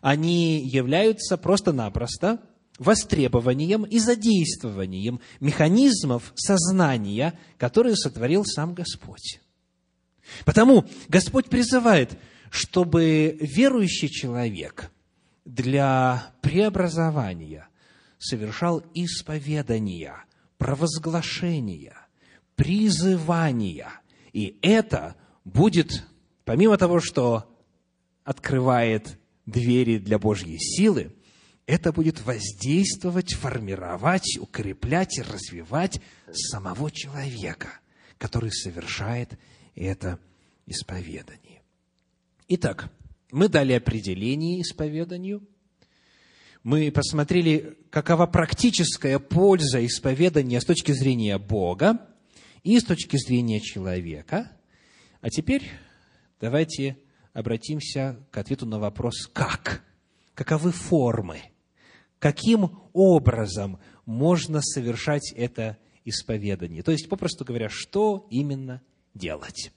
[0.00, 2.40] Они являются просто-напросто
[2.78, 9.40] востребованием и задействованием механизмов сознания, которые сотворил сам Господь.
[10.44, 12.18] Потому Господь призывает,
[12.50, 14.90] чтобы верующий человек
[15.44, 17.68] для преобразования
[18.18, 20.24] совершал исповедания,
[20.58, 21.94] провозглашения–
[22.58, 23.88] призывания.
[24.32, 25.14] И это
[25.44, 26.04] будет,
[26.44, 27.56] помимо того, что
[28.24, 31.14] открывает двери для Божьей силы,
[31.66, 36.00] это будет воздействовать, формировать, укреплять и развивать
[36.32, 37.68] самого человека,
[38.18, 39.38] который совершает
[39.84, 40.18] это
[40.66, 41.62] исповедание.
[42.48, 42.90] Итак,
[43.30, 45.46] мы дали определение исповеданию,
[46.62, 52.08] мы посмотрели, какова практическая польза исповедания с точки зрения Бога,
[52.62, 54.50] и с точки зрения человека.
[55.20, 55.62] А теперь
[56.40, 56.98] давайте
[57.32, 59.82] обратимся к ответу на вопрос «как?».
[60.34, 61.40] Каковы формы?
[62.18, 66.82] Каким образом можно совершать это исповедание?
[66.82, 68.82] То есть, попросту говоря, что именно
[69.18, 69.72] делать,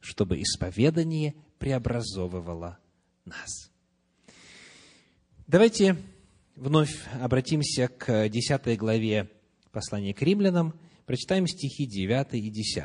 [0.00, 2.78] чтобы исповедание преобразовывало
[3.24, 3.70] нас?
[5.46, 5.96] Давайте
[6.56, 9.30] вновь обратимся к 10 главе
[9.70, 10.74] послания к римлянам,
[11.06, 12.84] прочитаем стихи 9 и 10.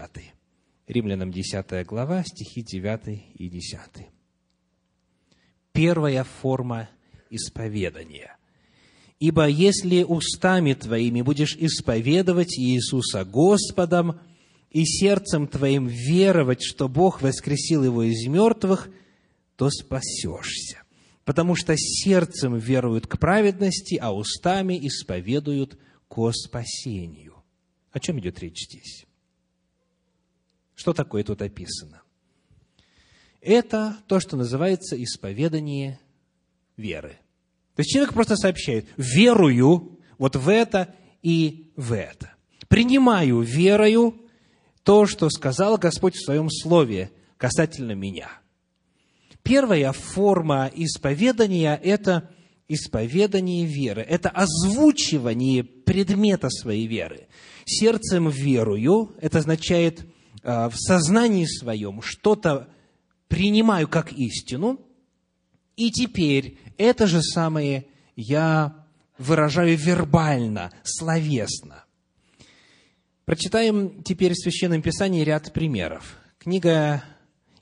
[0.87, 3.79] Римлянам 10 глава, стихи 9 и 10.
[5.71, 6.89] Первая форма
[7.29, 8.37] исповедания.
[9.19, 14.19] «Ибо если устами твоими будешь исповедовать Иисуса Господом
[14.73, 18.89] и сердцем твоим веровать, что Бог воскресил Его из мертвых,
[19.55, 20.81] то спасешься.
[21.23, 27.43] Потому что сердцем веруют к праведности, а устами исповедуют ко спасению».
[27.91, 29.05] О чем идет речь здесь?
[30.73, 32.01] Что такое тут описано?
[33.39, 35.99] Это то, что называется исповедание
[36.75, 37.19] веры.
[37.75, 42.33] То есть человек просто сообщает, верую вот в это и в это.
[42.67, 44.22] Принимаю верою
[44.83, 48.29] то, что сказал Господь в Своем Слове касательно меня.
[49.41, 52.29] Первая форма исповедания– это
[52.67, 57.27] исповедание веры, это озвучивание предмета своей веры.
[57.65, 60.05] Сердцем верую, это означает
[60.43, 62.69] э, в сознании своем что-то
[63.27, 64.79] принимаю как истину,
[65.75, 68.85] и теперь это же самое я
[69.17, 71.83] выражаю вербально, словесно.
[73.25, 76.17] Прочитаем теперь в Священном Писании ряд примеров.
[76.39, 77.05] Книга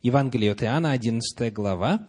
[0.02, 2.08] Евангелия от Иоанна, 11 глава.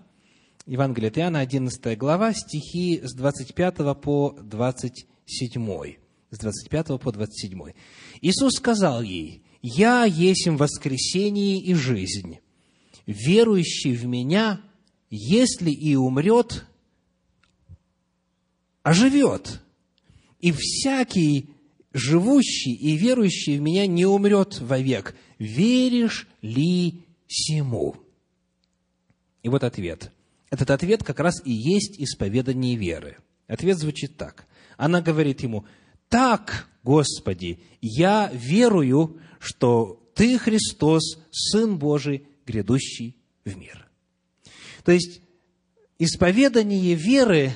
[0.64, 5.96] Евангелие от Иоанна, 11 глава, стихи с 25 по 27.
[6.30, 7.72] С 25 по 27.
[8.22, 12.38] Иисус сказал ей, «Я есть воскресение и жизнь.
[13.04, 14.62] Верующий в Меня,
[15.10, 16.64] если и умрет,
[18.82, 19.60] оживет.
[20.40, 21.50] И всякий
[21.92, 25.14] живущий и верующий в Меня не умрет вовек.
[25.38, 27.96] Веришь ли сему?»
[29.42, 30.12] И вот ответ.
[30.50, 33.16] Этот ответ как раз и есть исповедание веры.
[33.48, 34.46] Ответ звучит так.
[34.76, 35.64] Она говорит ему,
[36.08, 43.88] «Так, Господи, я верую, что Ты, Христос, Сын Божий, грядущий в мир».
[44.84, 45.22] То есть,
[45.98, 47.52] исповедание веры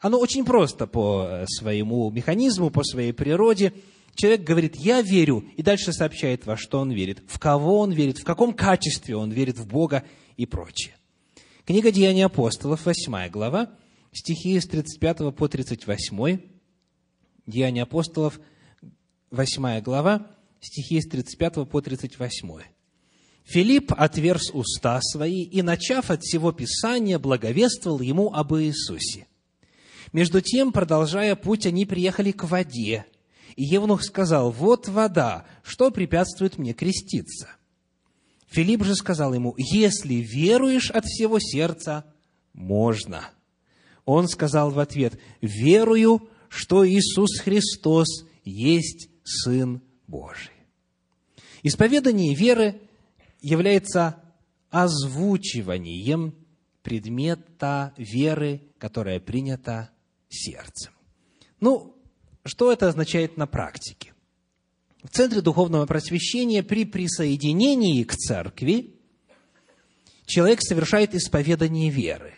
[0.00, 3.72] оно очень просто по э, своему механизму, по своей природе.
[4.14, 8.18] Человек говорит, я верю, и дальше сообщает, во что он верит, в кого он верит,
[8.18, 10.04] в каком качестве он верит в Бога
[10.36, 10.94] и прочее.
[11.64, 13.70] Книга Деяний апостолов, 8 глава,
[14.12, 16.40] стихи с 35 по 38.
[17.46, 18.40] Деяния апостолов,
[19.30, 20.26] 8 глава,
[20.60, 22.48] стихи с 35 по 38.
[23.44, 29.27] Филипп отверз уста свои и, начав от всего Писания, благовествовал ему об Иисусе.
[30.12, 33.06] Между тем, продолжая путь, они приехали к воде.
[33.56, 37.48] И Евнух сказал, вот вода, что препятствует мне креститься?
[38.46, 42.04] Филипп же сказал ему, если веруешь от всего сердца,
[42.52, 43.28] можно.
[44.04, 50.52] Он сказал в ответ, верую, что Иисус Христос есть Сын Божий.
[51.62, 52.80] Исповедание веры
[53.42, 54.22] является
[54.70, 56.34] озвучиванием
[56.82, 59.90] предмета веры, которая принята
[60.28, 60.92] сердцем.
[61.60, 61.96] Ну,
[62.44, 64.14] что это означает на практике?
[65.02, 68.96] В Центре Духовного Просвещения при присоединении к церкви
[70.26, 72.34] человек совершает исповедание веры.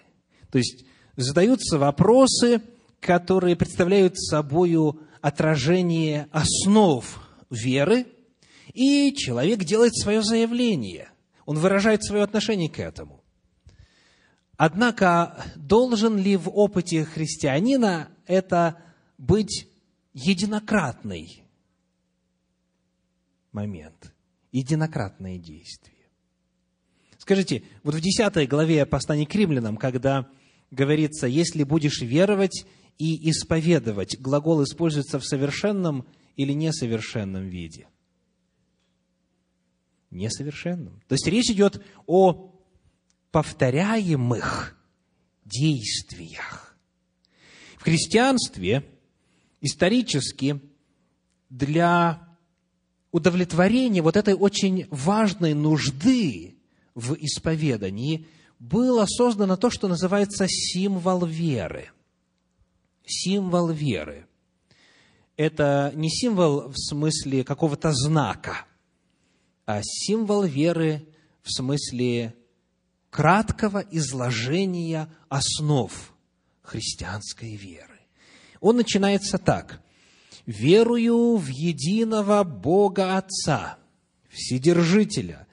[0.50, 0.84] То есть
[1.16, 2.62] задаются вопросы,
[3.00, 4.76] которые представляют собой
[5.20, 7.04] отражение основ
[7.50, 8.06] веры,
[8.72, 11.10] и человек делает свое заявление.
[11.46, 13.19] Он выражает свое отношение к этому.
[14.62, 18.76] Однако, должен ли в опыте христианина это
[19.16, 19.66] быть
[20.12, 21.44] единократный
[23.52, 24.12] момент,
[24.52, 26.10] единократное действие?
[27.16, 30.28] Скажите, вот в 10 главе послания к римлянам, когда
[30.70, 32.66] говорится, если будешь веровать
[32.98, 36.06] и исповедовать, глагол используется в совершенном
[36.36, 37.88] или несовершенном виде?
[40.10, 41.00] Несовершенном.
[41.08, 42.49] То есть речь идет о
[43.30, 44.76] повторяемых
[45.44, 46.76] действиях.
[47.76, 48.84] В христианстве
[49.60, 50.60] исторически
[51.48, 52.28] для
[53.10, 56.56] удовлетворения вот этой очень важной нужды
[56.94, 58.26] в исповедании
[58.58, 61.90] было создано то, что называется символ веры.
[63.04, 64.26] Символ веры.
[65.36, 68.66] Это не символ в смысле какого-то знака.
[69.66, 71.06] а символ веры
[71.42, 72.34] в смысле
[73.10, 75.92] краткого изложения основ
[76.62, 78.00] христианской веры.
[78.60, 79.82] Он начинается так.
[80.46, 83.78] «Верую в единого Бога Отца,
[84.28, 85.46] Вседержителя,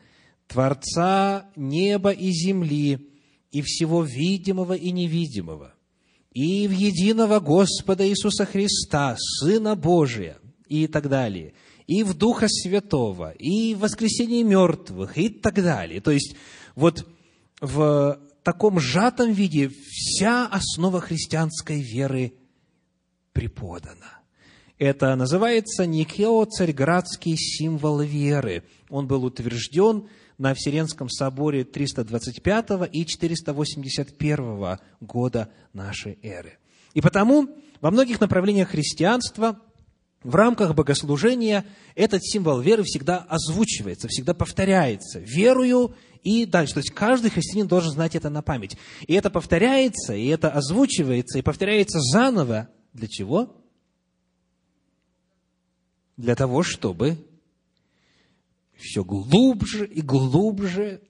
[0.47, 3.09] Творца неба и земли,
[3.51, 5.73] и всего видимого и невидимого,
[6.31, 10.37] и в единого Господа Иисуса Христа, Сына Божия,
[10.67, 11.53] и так далее,
[11.85, 16.01] и в Духа Святого, и в воскресении мертвых, и так далее.
[16.01, 16.35] То есть,
[16.75, 17.07] вот
[17.59, 22.33] в таком сжатом виде вся основа христианской веры
[23.33, 24.21] преподана.
[24.77, 28.63] Это называется Никео-Царьградский символ веры.
[28.89, 36.59] Он был утвержден на Вселенском соборе 325 и 481 года нашей эры.
[36.93, 37.49] И потому
[37.81, 39.59] во многих направлениях христианства
[40.23, 41.65] в рамках богослужения
[41.95, 45.19] этот символ веры всегда озвучивается, всегда повторяется.
[45.19, 46.73] Верую и дальше.
[46.73, 48.77] То есть каждый христианин должен знать это на память.
[49.05, 52.69] И это повторяется, и это озвучивается, и повторяется заново.
[52.93, 53.55] Для чего?
[56.17, 57.23] Для того, чтобы
[58.75, 61.01] все глубже и глубже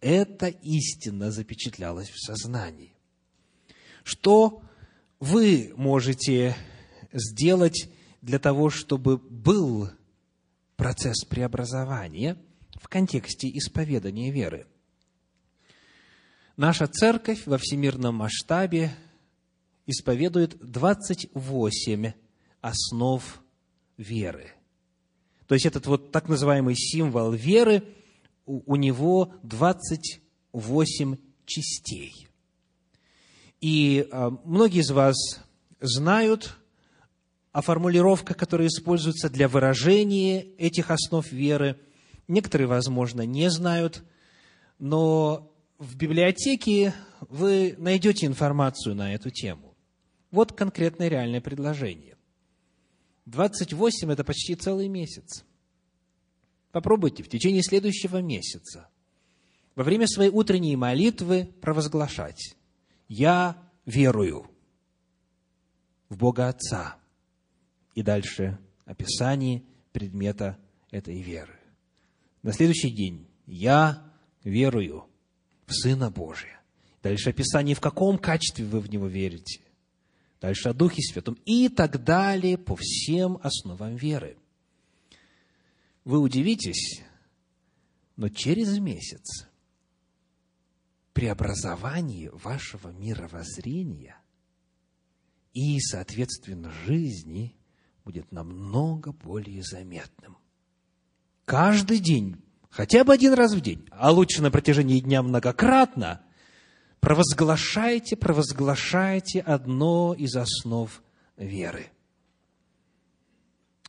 [0.00, 2.92] эта истина запечатлялась в сознании.
[4.04, 4.62] Что
[5.20, 6.56] вы можете
[7.12, 7.88] сделать
[8.22, 9.90] для того, чтобы был
[10.76, 12.38] процесс преобразования
[12.80, 14.66] в контексте исповедания веры?
[16.56, 18.94] Наша церковь во всемирном масштабе
[19.86, 22.12] исповедует 28
[22.62, 23.42] основ
[23.98, 24.50] веры–
[25.52, 27.84] то есть этот вот так называемый символ веры,
[28.46, 32.26] у, у него 28 частей.
[33.60, 35.42] И а, многие из вас
[35.78, 36.56] знают
[37.52, 41.78] о формулировках, которые используются для выражения этих основ веры.
[42.26, 44.02] Некоторые, возможно, не знают,
[44.78, 49.76] но в библиотеке вы найдете информацию на эту тему.
[50.30, 52.16] Вот конкретное реальное предложение.
[53.26, 55.44] 28– это почти целый месяц.
[56.72, 58.88] Попробуйте в течение следующего месяца
[59.74, 62.56] во время своей утренней молитвы провозглашать
[63.08, 64.50] «Я верую
[66.08, 67.01] в Бога Отца».
[67.94, 69.62] И дальше описание
[69.92, 70.58] предмета
[70.90, 71.58] этой веры.
[72.42, 74.10] На следующий день «Я
[74.44, 75.06] верую
[75.66, 76.60] в Сына Божия».
[77.02, 79.60] Дальше описание, в каком качестве вы в Него верите–
[80.42, 84.36] дальше о Духе Святом и так далее по всем основам веры.
[86.04, 87.00] Вы удивитесь,
[88.16, 89.46] но через месяц
[91.12, 94.16] преобразование вашего мировоззрения
[95.54, 97.54] и, соответственно, жизни
[98.04, 100.36] будет намного более заметным.
[101.44, 102.36] Каждый день,
[102.70, 106.20] хотя бы один раз в день, а лучше на протяжении дня многократно–
[107.02, 111.02] провозглашайте, провозглашайте одно из основ
[111.36, 111.90] веры.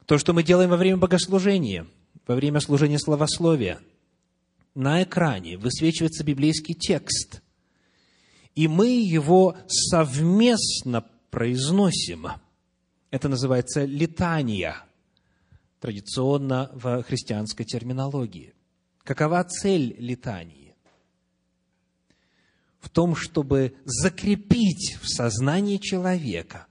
[0.07, 1.85] То, что мы делаем во время богослужения,
[2.27, 3.79] во время служения словословия,
[4.73, 7.43] на экране высвечивается библейский текст,
[8.55, 12.27] и мы его совместно произносим.
[13.13, 14.73] Это называется летание,
[15.79, 18.55] традиционно в христианской терминологии.
[19.03, 20.73] Какова цель летаний?
[22.79, 26.65] в том, чтобы закрепить в сознании человека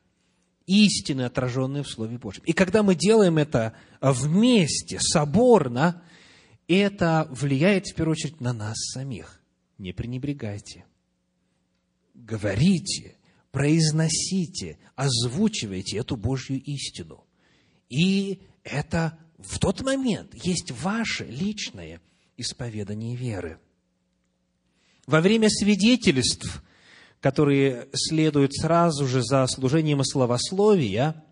[0.66, 2.42] истины, отраженные в Слове Божьем.
[2.44, 6.02] И когда мы делаем это вместе, соборно,
[6.66, 9.40] это влияет в первую очередь на нас самих.
[9.78, 10.84] Не пренебрегайте.
[12.12, 13.16] Говорите,
[13.52, 17.24] произносите, озвучивайте эту Божью истину.
[17.88, 22.00] И это в тот момент есть ваше личное
[22.36, 23.60] исповедание веры–
[25.06, 26.62] во время свидетельств,
[27.20, 31.24] которые следуют сразу же за служением словословия,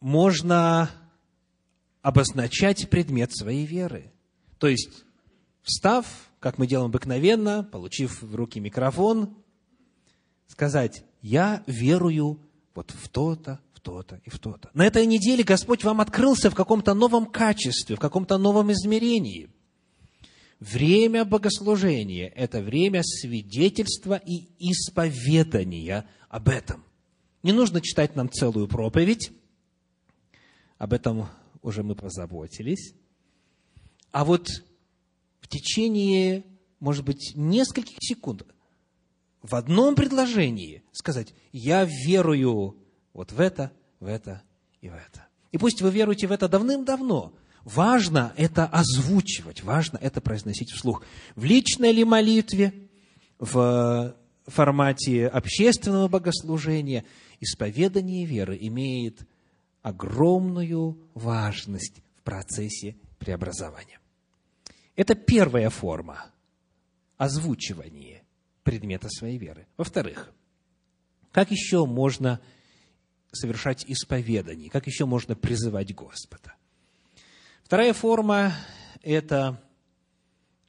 [0.00, 0.90] можно
[2.02, 4.12] обозначать предмет своей веры.
[4.58, 5.04] То есть,
[5.62, 6.06] встав,
[6.44, 9.34] как мы делаем обыкновенно, получив в руки микрофон,
[10.46, 12.38] сказать, я верую
[12.74, 14.68] вот в то-то, в то-то и в то-то.
[14.74, 19.48] На этой неделе Господь вам открылся в каком-то новом качестве, в каком-то новом измерении.
[20.60, 26.84] Время богослужения– это время свидетельства и исповедания об этом.
[27.42, 29.32] Не нужно читать нам целую проповедь,
[30.76, 31.26] об этом
[31.62, 32.92] уже мы позаботились.
[34.12, 34.46] А вот
[35.44, 36.42] в течение,
[36.80, 38.46] может быть, нескольких секунд
[39.42, 42.78] в одном предложении сказать, я верую
[43.12, 43.70] вот в это,
[44.00, 44.42] в это
[44.80, 45.28] и в это.
[45.52, 47.34] И пусть вы веруете в это давным-давно,
[47.64, 51.02] Важно это озвучивать, важно это произносить вслух.
[51.34, 52.74] В личной ли молитве,
[53.38, 54.14] в
[54.46, 57.04] формате общественного богослужения,
[57.40, 59.26] исповедание веры имеет
[59.80, 63.98] огромную важность в процессе преобразования.
[64.96, 66.26] Это первая форма
[67.16, 68.22] озвучивания
[68.62, 69.66] предмета своей веры.
[69.76, 70.32] Во-вторых,
[71.32, 72.40] как еще можно
[73.32, 76.54] совершать исповедание, как еще можно призывать Господа?
[77.64, 78.52] Вторая форма–
[79.02, 79.60] это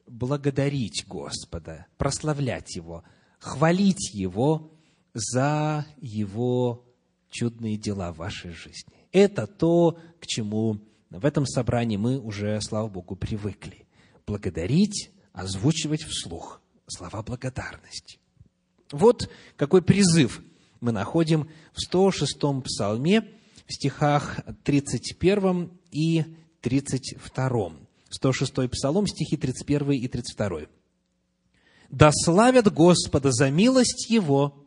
[0.08, 3.04] благодарить Господа, прославлять Его,
[3.40, 4.72] хвалить Его
[5.14, 6.86] за Его
[7.30, 8.94] чудные дела в вашей жизни.
[9.12, 13.85] Это то, к чему в этом собрании мы уже, слава Богу, привыкли.
[14.26, 18.20] Благодарить, озвучивать вслух слова благодарности.
[18.92, 20.42] Вот какой призыв
[20.80, 23.28] мы находим в 106-м псалме,
[23.66, 26.24] в стихах 31 и
[26.62, 27.72] 32.
[28.10, 30.62] 106 псалом, стихи 31 и 32.
[31.90, 34.66] «Да славят Господа за милость Его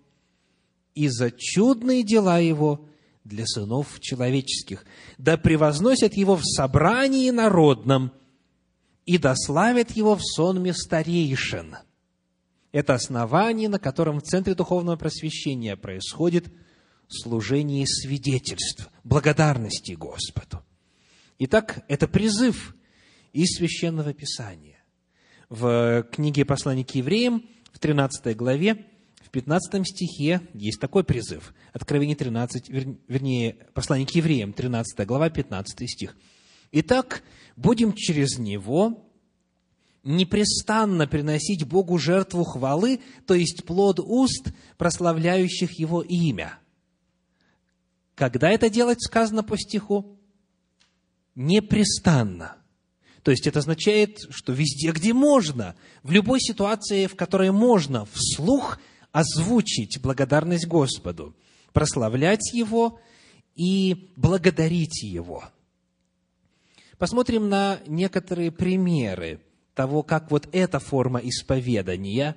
[0.95, 2.87] и за чудные дела Его
[3.25, 4.85] для сынов человеческих.
[5.19, 8.13] Да превозносят Его в собрании народном
[9.09, 11.77] и да славят Его в сонме старейшин».
[12.73, 16.53] Это основание, на котором в Центре Духовного Просвещения происходит
[17.09, 20.63] служение свидетельств, благодарности Господу.
[21.39, 22.77] Итак, это призыв
[23.33, 24.85] из Священного Писания.
[25.49, 28.85] В книге «Послание к евреям» в 13 главе,
[29.23, 31.55] в 15 стихе есть такой призыв.
[31.73, 36.15] Откровение 13, вернее, «Послание к евреям», 13 глава, 15 стих.
[36.73, 37.23] «Итак,
[37.57, 39.05] будем через него
[40.03, 46.59] непрестанно приносить Богу жертву хвалы, то есть плод уст, прославляющих Его имя».
[48.19, 50.19] Когда это делать, сказано по стиху?
[51.37, 52.57] Непрестанно.
[53.23, 58.81] То есть это означает, что везде, где можно, в любой ситуации, в которой можно вслух
[59.12, 61.37] озвучить благодарность Господу,
[61.73, 62.99] прославлять Его
[63.55, 65.45] и благодарить Его.
[66.99, 69.40] Посмотрим на некоторые примеры
[69.74, 72.34] того, как вот эта форма исповедания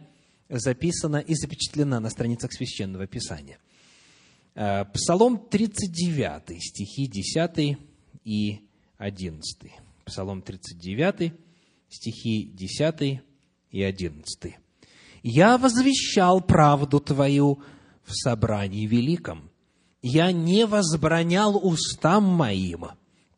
[0.49, 3.57] записана и запечатлена на страницах Священного Писания.
[4.53, 7.79] Э, Псалом 39, стихи 10
[8.23, 8.61] и
[8.97, 9.71] 11.
[10.05, 11.33] Псалом 39,
[11.89, 13.21] стихи 10
[13.71, 14.55] и 11.
[15.23, 17.63] «Я возвещал правду Твою
[18.03, 19.49] в собрании великом.
[20.03, 22.85] Я не возбранял устам моим.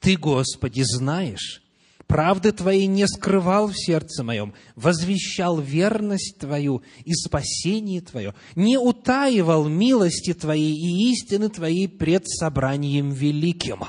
[0.03, 1.63] Ты, Господи, знаешь.
[2.07, 9.69] Правды Твоей не скрывал в сердце моем, возвещал верность Твою и спасение Твое, не утаивал
[9.69, 13.85] милости Твоей и истины Твоей пред собранием великим».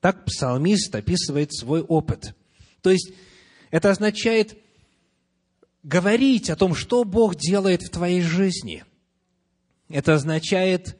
[0.00, 2.34] Так псалмист описывает свой опыт.
[2.82, 3.12] То есть,
[3.70, 4.58] это означает
[5.84, 8.84] говорить о том, что Бог делает в твоей жизни.
[9.88, 10.96] Это означает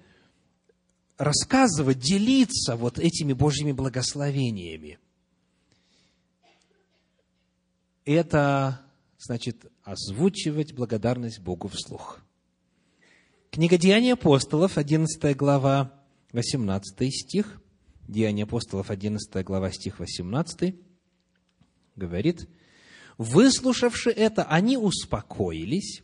[1.21, 4.99] рассказывать, делиться вот этими Божьими благословениями.
[8.05, 8.81] Это
[9.18, 12.21] значит озвучивать благодарность Богу вслух.
[13.51, 15.93] Книга Деяний апостолов, 11 глава,
[16.33, 17.62] 18 стих–
[18.11, 20.75] Деяния апостолов, 11 глава, стих 18,
[21.95, 22.49] говорит,
[23.18, 26.03] «Выслушавши это, они успокоились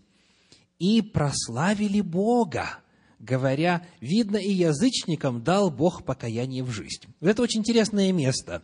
[0.78, 2.78] и прославили Бога,
[3.18, 7.04] говоря, видно, и язычникам дал Бог покаяние в жизнь».
[7.20, 8.62] Это очень интересное место.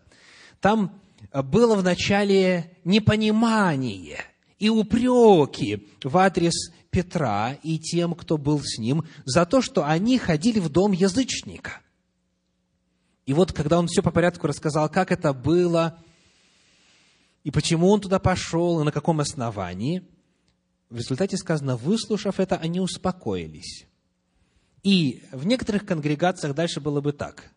[0.60, 1.00] Там
[1.32, 4.18] было вначале непонимание
[4.58, 10.18] и упреки в адрес Петра и тем, кто был с ним, за то, что они
[10.18, 11.80] ходили в дом язычника–
[13.24, 15.98] и вот, когда он все по порядку рассказал, как это было,
[17.44, 20.02] и почему он туда пошел, и на каком основании,
[20.90, 23.86] в результате сказано, выслушав это, они успокоились.
[24.82, 27.50] И в некоторых конгрегациях дальше было бы так.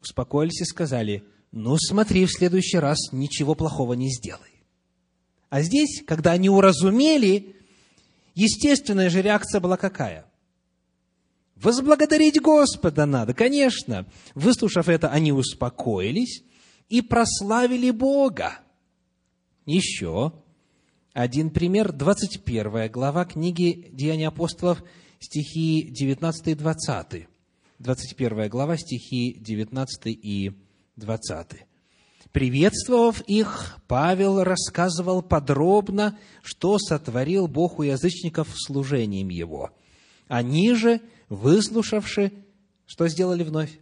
[0.00, 4.62] Успокоились и сказали, ну смотри, в следующий раз ничего плохого не сделай.
[5.48, 7.56] А здесь, когда они уразумели,
[8.34, 10.26] естественная же реакция была какая?
[11.56, 14.06] Возблагодарить Господа надо, конечно.
[14.34, 16.44] Выслушав это, они успокоились
[16.88, 18.60] и прославили Бога.
[19.66, 20.32] Еще
[21.12, 24.82] один пример, 21 глава книги Деяния апостолов,
[25.20, 27.28] стихи 19 и 20.
[27.78, 30.52] 21 глава, стихи 19 и
[30.96, 31.46] 20.
[32.32, 39.70] Приветствовав их, Павел рассказывал подробно, что сотворил Бог у язычников служением его.
[40.28, 41.00] Они же–
[41.30, 42.32] выслушавши,
[42.84, 43.78] что сделали вновь?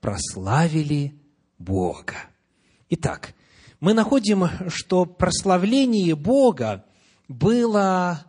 [0.00, 1.18] Прославили
[1.58, 2.14] Бога.
[2.90, 3.34] Итак,
[3.80, 6.84] мы находим, что прославление Бога
[7.26, 8.24] было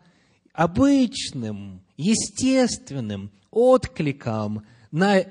[0.53, 5.25] обычным, естественным откликом на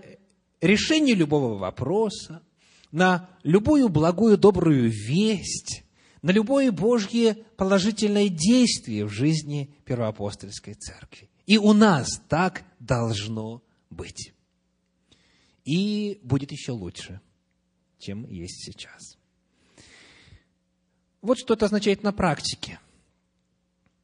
[0.60, 2.42] решение любого вопроса,
[2.92, 5.84] на любую благую, добрую весть,
[6.22, 11.30] на любое Божье положительное действие в жизни Первоапостольской Церкви.
[11.46, 14.32] И у нас так должно быть.
[15.64, 17.20] И будет еще лучше,
[17.98, 19.16] чем есть сейчас.
[21.22, 22.78] Вот что это означает на практике.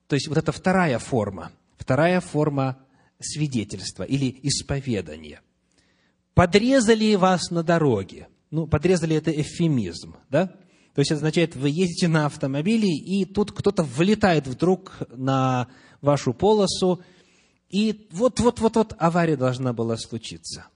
[0.08, 1.52] То есть вот это вторая форма,
[1.82, 2.78] вторая форма
[3.20, 5.40] свидетельства или исповедания.
[6.34, 8.28] Подрезали вас на дороге.
[8.50, 10.46] Ну, подрезали это эвфемизм, да?
[10.94, 15.68] То есть это означает, вы едете на автомобиле, и тут кто-то влетает вдруг на
[16.00, 17.02] вашу полосу,
[17.68, 20.66] и вот-вот-вот-вот авария должна была случиться.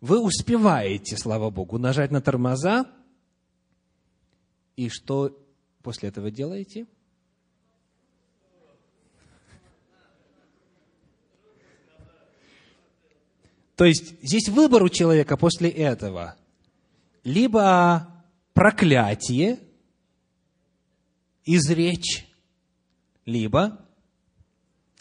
[0.00, 2.86] Вы успеваете, слава Богу, нажать на тормоза,
[4.76, 5.36] и что
[5.82, 6.86] после этого делаете?
[13.76, 16.36] То есть здесь выбор у человека после этого.
[17.24, 18.08] Либо
[18.52, 19.58] проклятие
[21.44, 22.26] изречь,
[23.26, 23.78] либо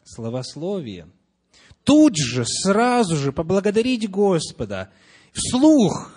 [0.04, 1.08] словословие.
[1.84, 4.90] Тут же, сразу же поблагодарить Господа
[5.34, 6.14] вслух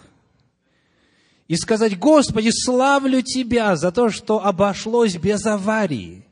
[1.49, 6.25] и сказать, Господи, славлю Тебя за то, что обошлось без аварии.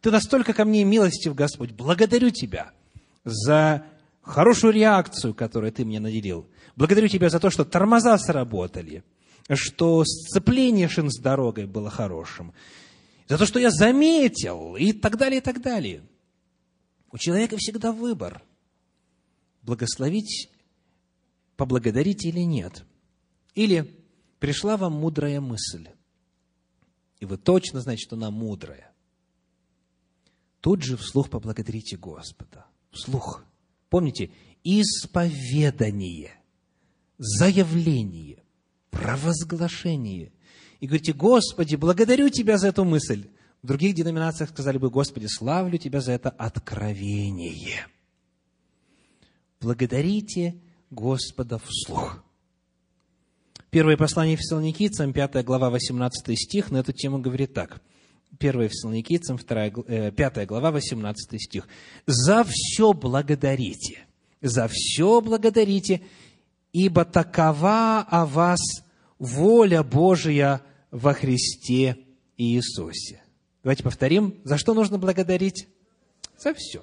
[0.00, 1.72] Ты настолько ко мне милостив, Господь.
[1.72, 2.72] Благодарю Тебя
[3.24, 3.84] за
[4.22, 6.48] хорошую реакцию, которую Ты мне наделил.
[6.76, 9.04] Благодарю Тебя за то, что тормоза сработали,
[9.52, 12.52] что сцепление шин с дорогой было хорошим,
[13.28, 16.02] за то, что я заметил, и так далее, и так далее.
[17.12, 18.42] У человека всегда выбор–
[19.62, 20.50] благословить,
[21.56, 22.84] поблагодарить или нет.
[23.54, 23.94] Или
[24.38, 25.88] пришла вам мудрая мысль,
[27.18, 28.92] и вы точно знаете, что она мудрая.
[30.60, 32.66] Тут же вслух поблагодарите Господа.
[32.90, 33.44] Вслух.
[33.90, 34.30] Помните,
[34.64, 36.32] исповедание,
[37.18, 38.42] заявление,
[38.90, 40.32] провозглашение.
[40.80, 43.28] И говорите, Господи, благодарю Тебя за эту мысль.
[43.62, 47.86] В других деноминациях сказали бы, Господи, славлю Тебя за это откровение–
[49.60, 50.58] Благодарите
[50.90, 52.24] Господа вслух.
[53.68, 57.82] Первое послание Фессалоникийцам, 5 глава, 18 стих, на эту тему говорит так.
[58.40, 59.70] Первое Фессалоникийцам, 2,
[60.10, 61.68] 5 э, глава, 18 стих.
[62.06, 64.00] «За все благодарите,
[64.42, 66.02] за все благодарите,
[66.72, 68.60] ибо такова о вас
[69.20, 71.96] воля Божия во Христе
[72.36, 73.22] Иисусе».
[73.62, 75.68] Давайте повторим, за что нужно благодарить?
[76.36, 76.82] За все.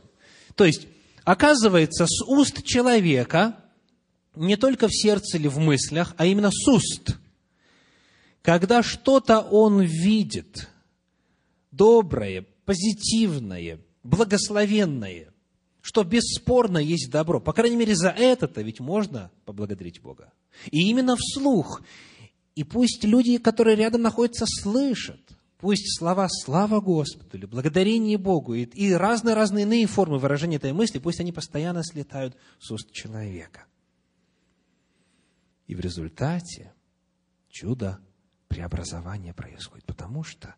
[0.55, 0.87] То есть,
[1.27, 3.57] Оказывается, с уст человека,
[4.33, 7.17] не только в сердце или в мыслях, а именно с уст,
[8.41, 10.69] когда что-то он видит,
[11.77, 15.33] доброе, позитивное, благословенное,
[15.81, 17.39] что бесспорно есть добро.
[17.39, 20.33] По крайней мере, за это-то ведь можно поблагодарить Бога.
[20.71, 21.81] И именно вслух.
[22.55, 25.21] И пусть люди, которые рядом находятся, слышат–
[25.57, 31.19] Пусть слова «слава Господу» или «благодарение Богу» и, разные-разные иные формы выражения этой мысли, пусть
[31.19, 33.65] они постоянно слетают с уст человека.
[35.65, 36.73] И в результате
[37.49, 37.99] чудо
[38.47, 40.53] преобразования происходит, потому что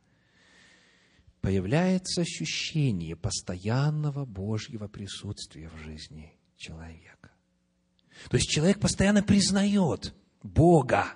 [1.42, 7.32] появляется ощущение постоянного Божьего присутствия в жизни человека.
[8.30, 10.14] То есть человек постоянно признает
[10.44, 11.14] Бога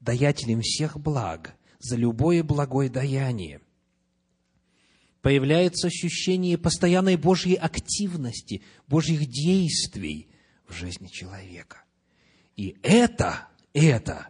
[0.00, 3.60] даятелем всех благ– за любое благое даяние.
[5.20, 10.28] Появляется ощущение постоянной Божьей активности, Божьих действий
[10.66, 11.82] в жизни человека.
[12.56, 14.28] И это, это,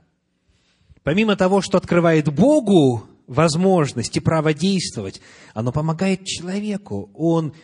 [1.02, 5.20] помимо того, что открывает Богу возможность и право действовать,
[5.54, 7.10] оно помогает человеку.
[7.14, 7.54] Он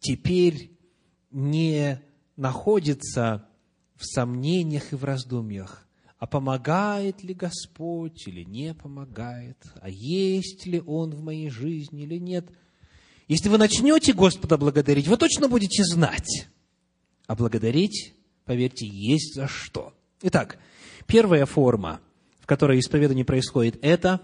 [0.00, 0.72] теперь
[1.30, 2.00] не
[2.36, 3.48] находится
[3.96, 5.86] в сомнениях и в раздумьях,
[6.18, 12.16] а помогает ли Господь или не помогает, а есть ли Он в моей жизни или
[12.16, 12.46] нет.
[13.28, 16.48] Если вы начнете Господа благодарить, вы точно будете знать.
[17.26, 18.14] А благодарить,
[18.44, 19.94] поверьте, есть за что.
[20.22, 20.58] Итак,
[21.06, 22.00] первая форма,
[22.40, 24.20] в которой исповедание происходит, это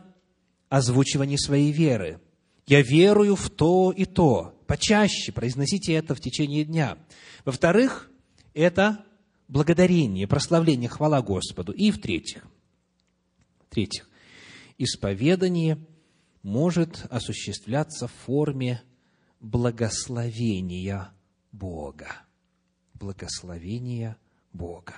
[0.68, 2.20] озвучивание своей веры.
[2.66, 4.54] Я верую в то и то.
[4.66, 6.98] Почаще произносите это в течение дня.
[7.44, 8.10] Во-вторых,
[8.52, 9.04] это
[9.48, 11.72] благодарение, прославление, хвала Господу.
[11.72, 12.46] И в-третьих,
[13.66, 14.08] в-третьих,
[14.76, 15.78] исповедание
[16.42, 18.82] может осуществляться в форме
[19.40, 21.12] благословения
[21.52, 22.22] Бога.
[22.94, 24.16] Благословения
[24.52, 24.96] Бога.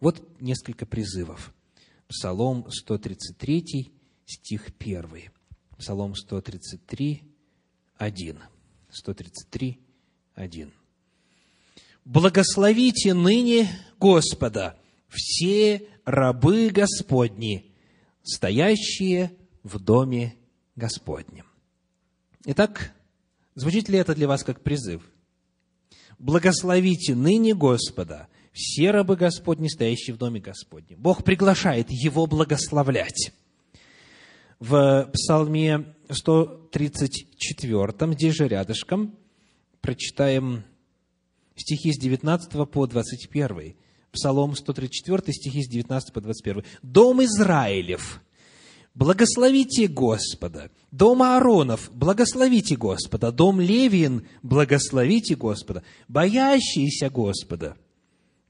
[0.00, 1.52] Вот несколько призывов
[2.08, 3.92] Псалом 133,
[4.30, 5.30] стих 1.
[5.76, 7.22] Псалом 133,
[7.98, 8.38] 1.
[8.90, 9.78] 133,
[10.34, 10.72] 1.
[12.04, 13.68] «Благословите ныне
[13.98, 14.78] Господа
[15.08, 17.72] все рабы Господни,
[18.22, 20.36] стоящие в доме
[20.76, 21.46] Господнем».
[22.46, 22.94] Итак,
[23.54, 25.02] звучит ли это для вас как призыв?
[26.18, 31.00] «Благословите ныне Господа все рабы Господни, стоящие в доме Господнем».
[31.00, 33.32] Бог приглашает его благословлять
[34.60, 39.16] в Псалме 134, здесь же рядышком,
[39.80, 40.64] прочитаем
[41.56, 43.74] стихи с 19 по 21.
[44.12, 46.64] Псалом 134, стихи с 19 по 21.
[46.82, 48.20] «Дом Израилев,
[48.94, 50.70] благословите Господа!
[50.90, 53.32] Дом Ааронов, благословите Господа!
[53.32, 55.84] Дом Левиин, благословите Господа!
[56.08, 57.76] Боящиеся Господа,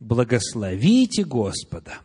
[0.00, 2.00] благословите Господа!»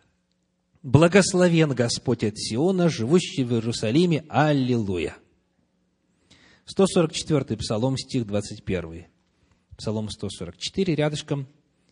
[0.86, 4.23] Благословен Господь от Сиона, живущий в Иерусалиме.
[4.29, 5.17] Аллилуйя.
[6.65, 9.07] 144 Псалом, стих 21.
[9.75, 11.47] Псалом 144, рядышком,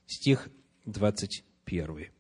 [0.05, 0.47] стих
[0.85, 2.11] 21.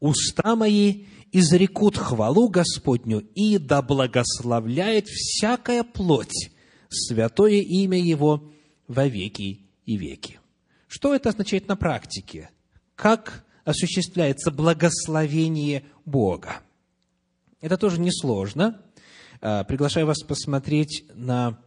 [0.00, 6.50] «Уста мои изрекут хвалу Господню, и да благословляет всякая плоть
[6.88, 8.50] святое имя Его
[8.88, 10.40] во веки и веки».
[10.88, 12.48] Что это означает на практике?
[12.94, 16.60] Как осуществляется благословение Бога.
[17.60, 18.80] Это тоже несложно.
[19.42, 21.58] А, приглашаю вас посмотреть на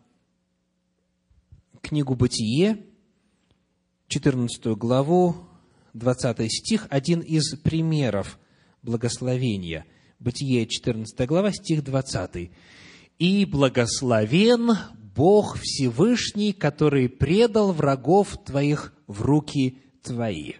[1.81, 2.85] книгу «Бытие»,
[4.07, 5.35] 14 главу,
[5.93, 8.39] 20 стих, один из примеров
[8.81, 9.85] благословения.
[10.19, 12.49] Бытие, 14 глава, стих 20.
[13.19, 14.71] «И благословен
[15.15, 20.53] Бог Всевышний, который предал врагов твоих в руки твои».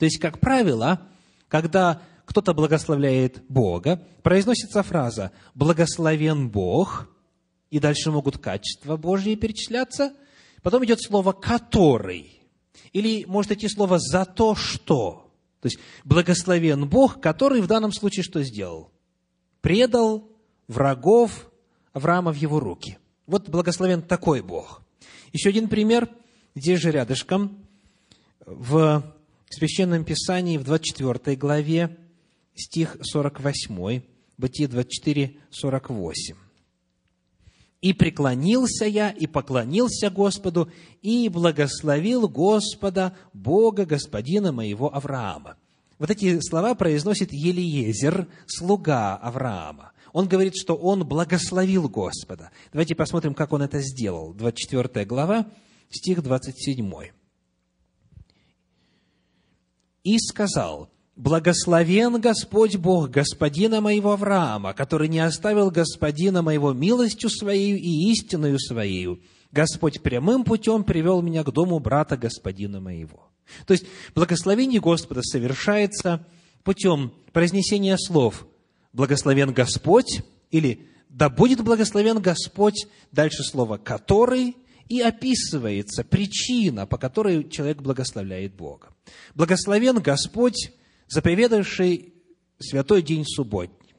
[0.00, 1.06] То есть, как правило,
[1.48, 7.06] когда кто-то благословляет Бога, произносится фраза «благословен Бог»,
[7.70, 10.14] и дальше могут качества Божьи перечисляться,
[10.62, 12.40] потом идет слово «который»,
[12.94, 15.30] или может идти слово «за то, что».
[15.60, 18.90] То есть, благословен Бог, который в данном случае что сделал?
[19.60, 20.30] Предал
[20.66, 21.50] врагов
[21.92, 22.96] Авраама в его руки.
[23.26, 24.80] Вот благословен такой Бог.
[25.34, 26.08] Еще один пример,
[26.54, 27.66] здесь же рядышком,
[28.46, 29.04] в
[29.50, 31.96] в Священном Писании в 24 главе,
[32.54, 34.02] стих 48,
[34.38, 36.36] Бытие 24, 48.
[37.82, 40.70] «И преклонился я, и поклонился Господу,
[41.02, 45.56] и благословил Господа, Бога, Господина моего Авраама».
[45.98, 49.92] Вот эти слова произносит Елиезер, слуга Авраама.
[50.12, 52.50] Он говорит, что он благословил Господа.
[52.72, 54.32] Давайте посмотрим, как он это сделал.
[54.32, 55.46] 24 глава,
[55.90, 57.10] стих 27
[60.04, 67.76] и сказал, «Благословен Господь Бог господина моего Авраама, который не оставил господина моего милостью своей
[67.76, 69.22] и истиною своей.
[69.52, 73.30] Господь прямым путем привел меня к дому брата господина моего».
[73.66, 73.84] То есть,
[74.14, 76.26] благословение Господа совершается
[76.62, 78.46] путем произнесения слов
[78.92, 84.56] «Благословен Господь» или «Да будет благословен Господь», дальше слово «который»,
[84.88, 88.88] и описывается причина, по которой человек благословляет Бога.
[89.34, 90.72] Благословен Господь,
[91.08, 92.14] заповедавший
[92.58, 93.94] святой день субботний.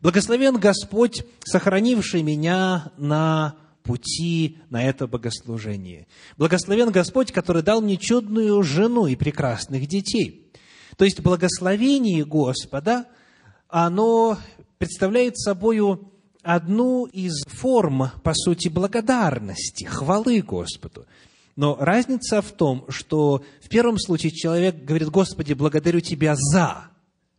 [0.00, 6.06] Благословен Господь, сохранивший меня на пути на это богослужение.
[6.36, 10.50] Благословен Господь, который дал мне чудную жену и прекрасных детей.
[10.96, 13.06] То есть благословение Господа,
[13.68, 14.38] оно
[14.78, 16.12] представляет собою
[16.42, 21.06] одну из форм, по сути, благодарности, хвалы Господу.
[21.56, 26.90] Но разница в том, что в первом случае человек говорит, Господи, благодарю Тебя за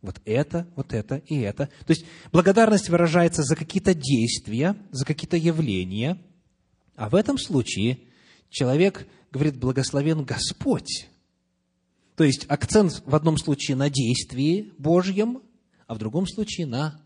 [0.02, 1.66] вот это, вот это и это.
[1.86, 6.20] То есть благодарность выражается за какие-то действия, за какие-то явления.
[6.94, 7.98] А в этом случае
[8.50, 11.08] человек говорит, благословен Господь.
[12.16, 15.42] То есть акцент в одном случае на действии Божьем,
[15.86, 17.00] а в другом случае на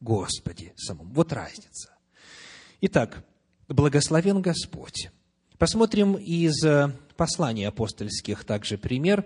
[0.00, 1.12] Господе самом.
[1.12, 1.90] Вот разница.
[2.80, 3.24] Итак,
[3.68, 5.10] благословен Господь.
[5.62, 9.24] Посмотрим из э, посланий апостольских также пример.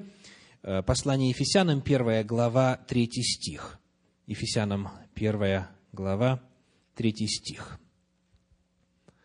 [0.63, 3.79] Э, послание Ефесянам, первая глава, третий стих.
[4.27, 6.43] Ефесянам, первая глава,
[6.95, 7.79] третий стих.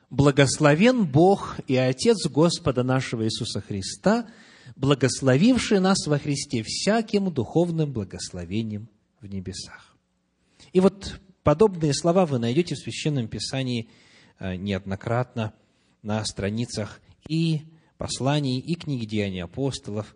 [0.10, 4.30] «Благословен Бог и Отец Господа нашего Иисуса Христа,
[4.78, 8.88] благословивший нас во Христе всяким духовным благословением
[9.20, 9.98] в небесах».
[10.72, 13.90] И вот Подобные слова вы найдете в Священном Писании
[14.40, 15.54] э, неоднократно
[16.02, 17.62] на страницах и
[17.98, 20.16] посланий, и книги Деяний апостолов,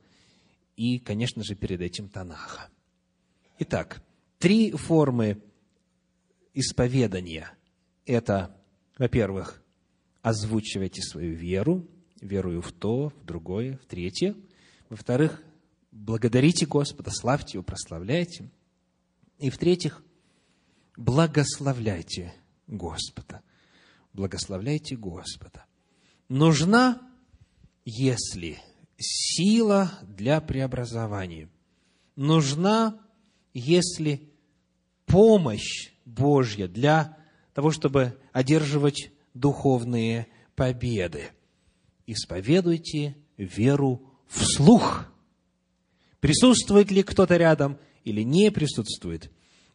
[0.75, 2.69] и, конечно же, перед этим Танаха.
[3.59, 4.01] Итак,
[4.45, 5.41] Три формы
[6.53, 7.51] исповедания.
[8.05, 8.55] Это,
[8.97, 9.63] во-первых,
[10.21, 11.88] озвучивайте свою веру,
[12.21, 14.36] верую в то, в другое, в третье.
[14.89, 15.41] Во-вторых,
[15.91, 18.49] благодарите Господа, славьте Его, прославляйте.
[19.39, 20.03] И в-третьих,
[20.95, 22.33] благословляйте
[22.67, 23.41] Господа.
[24.13, 25.65] Благословляйте Господа.
[26.30, 27.01] Нужна,
[27.86, 28.59] если
[28.97, 31.49] сила для преобразования.
[32.15, 32.99] Нужна,
[33.53, 34.30] если
[35.05, 37.17] помощь Божья для
[37.53, 41.30] того, чтобы одерживать духовные победы.
[42.07, 45.05] Исповедуйте веру вслух.
[46.19, 49.32] Присутствует ли кто-то рядом или не присутствует?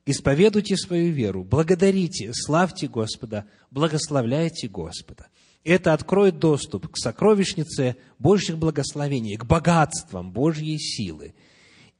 [0.07, 5.29] Исповедуйте свою веру, благодарите, славьте Господа, благословляйте Господа.
[5.65, 11.35] Это откроет доступ к сокровищнице Божьих благословений, к богатствам Божьей силы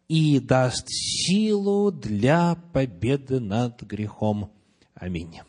[0.09, 4.51] и даст силу для победы над грехом.
[4.95, 5.41] Аминь.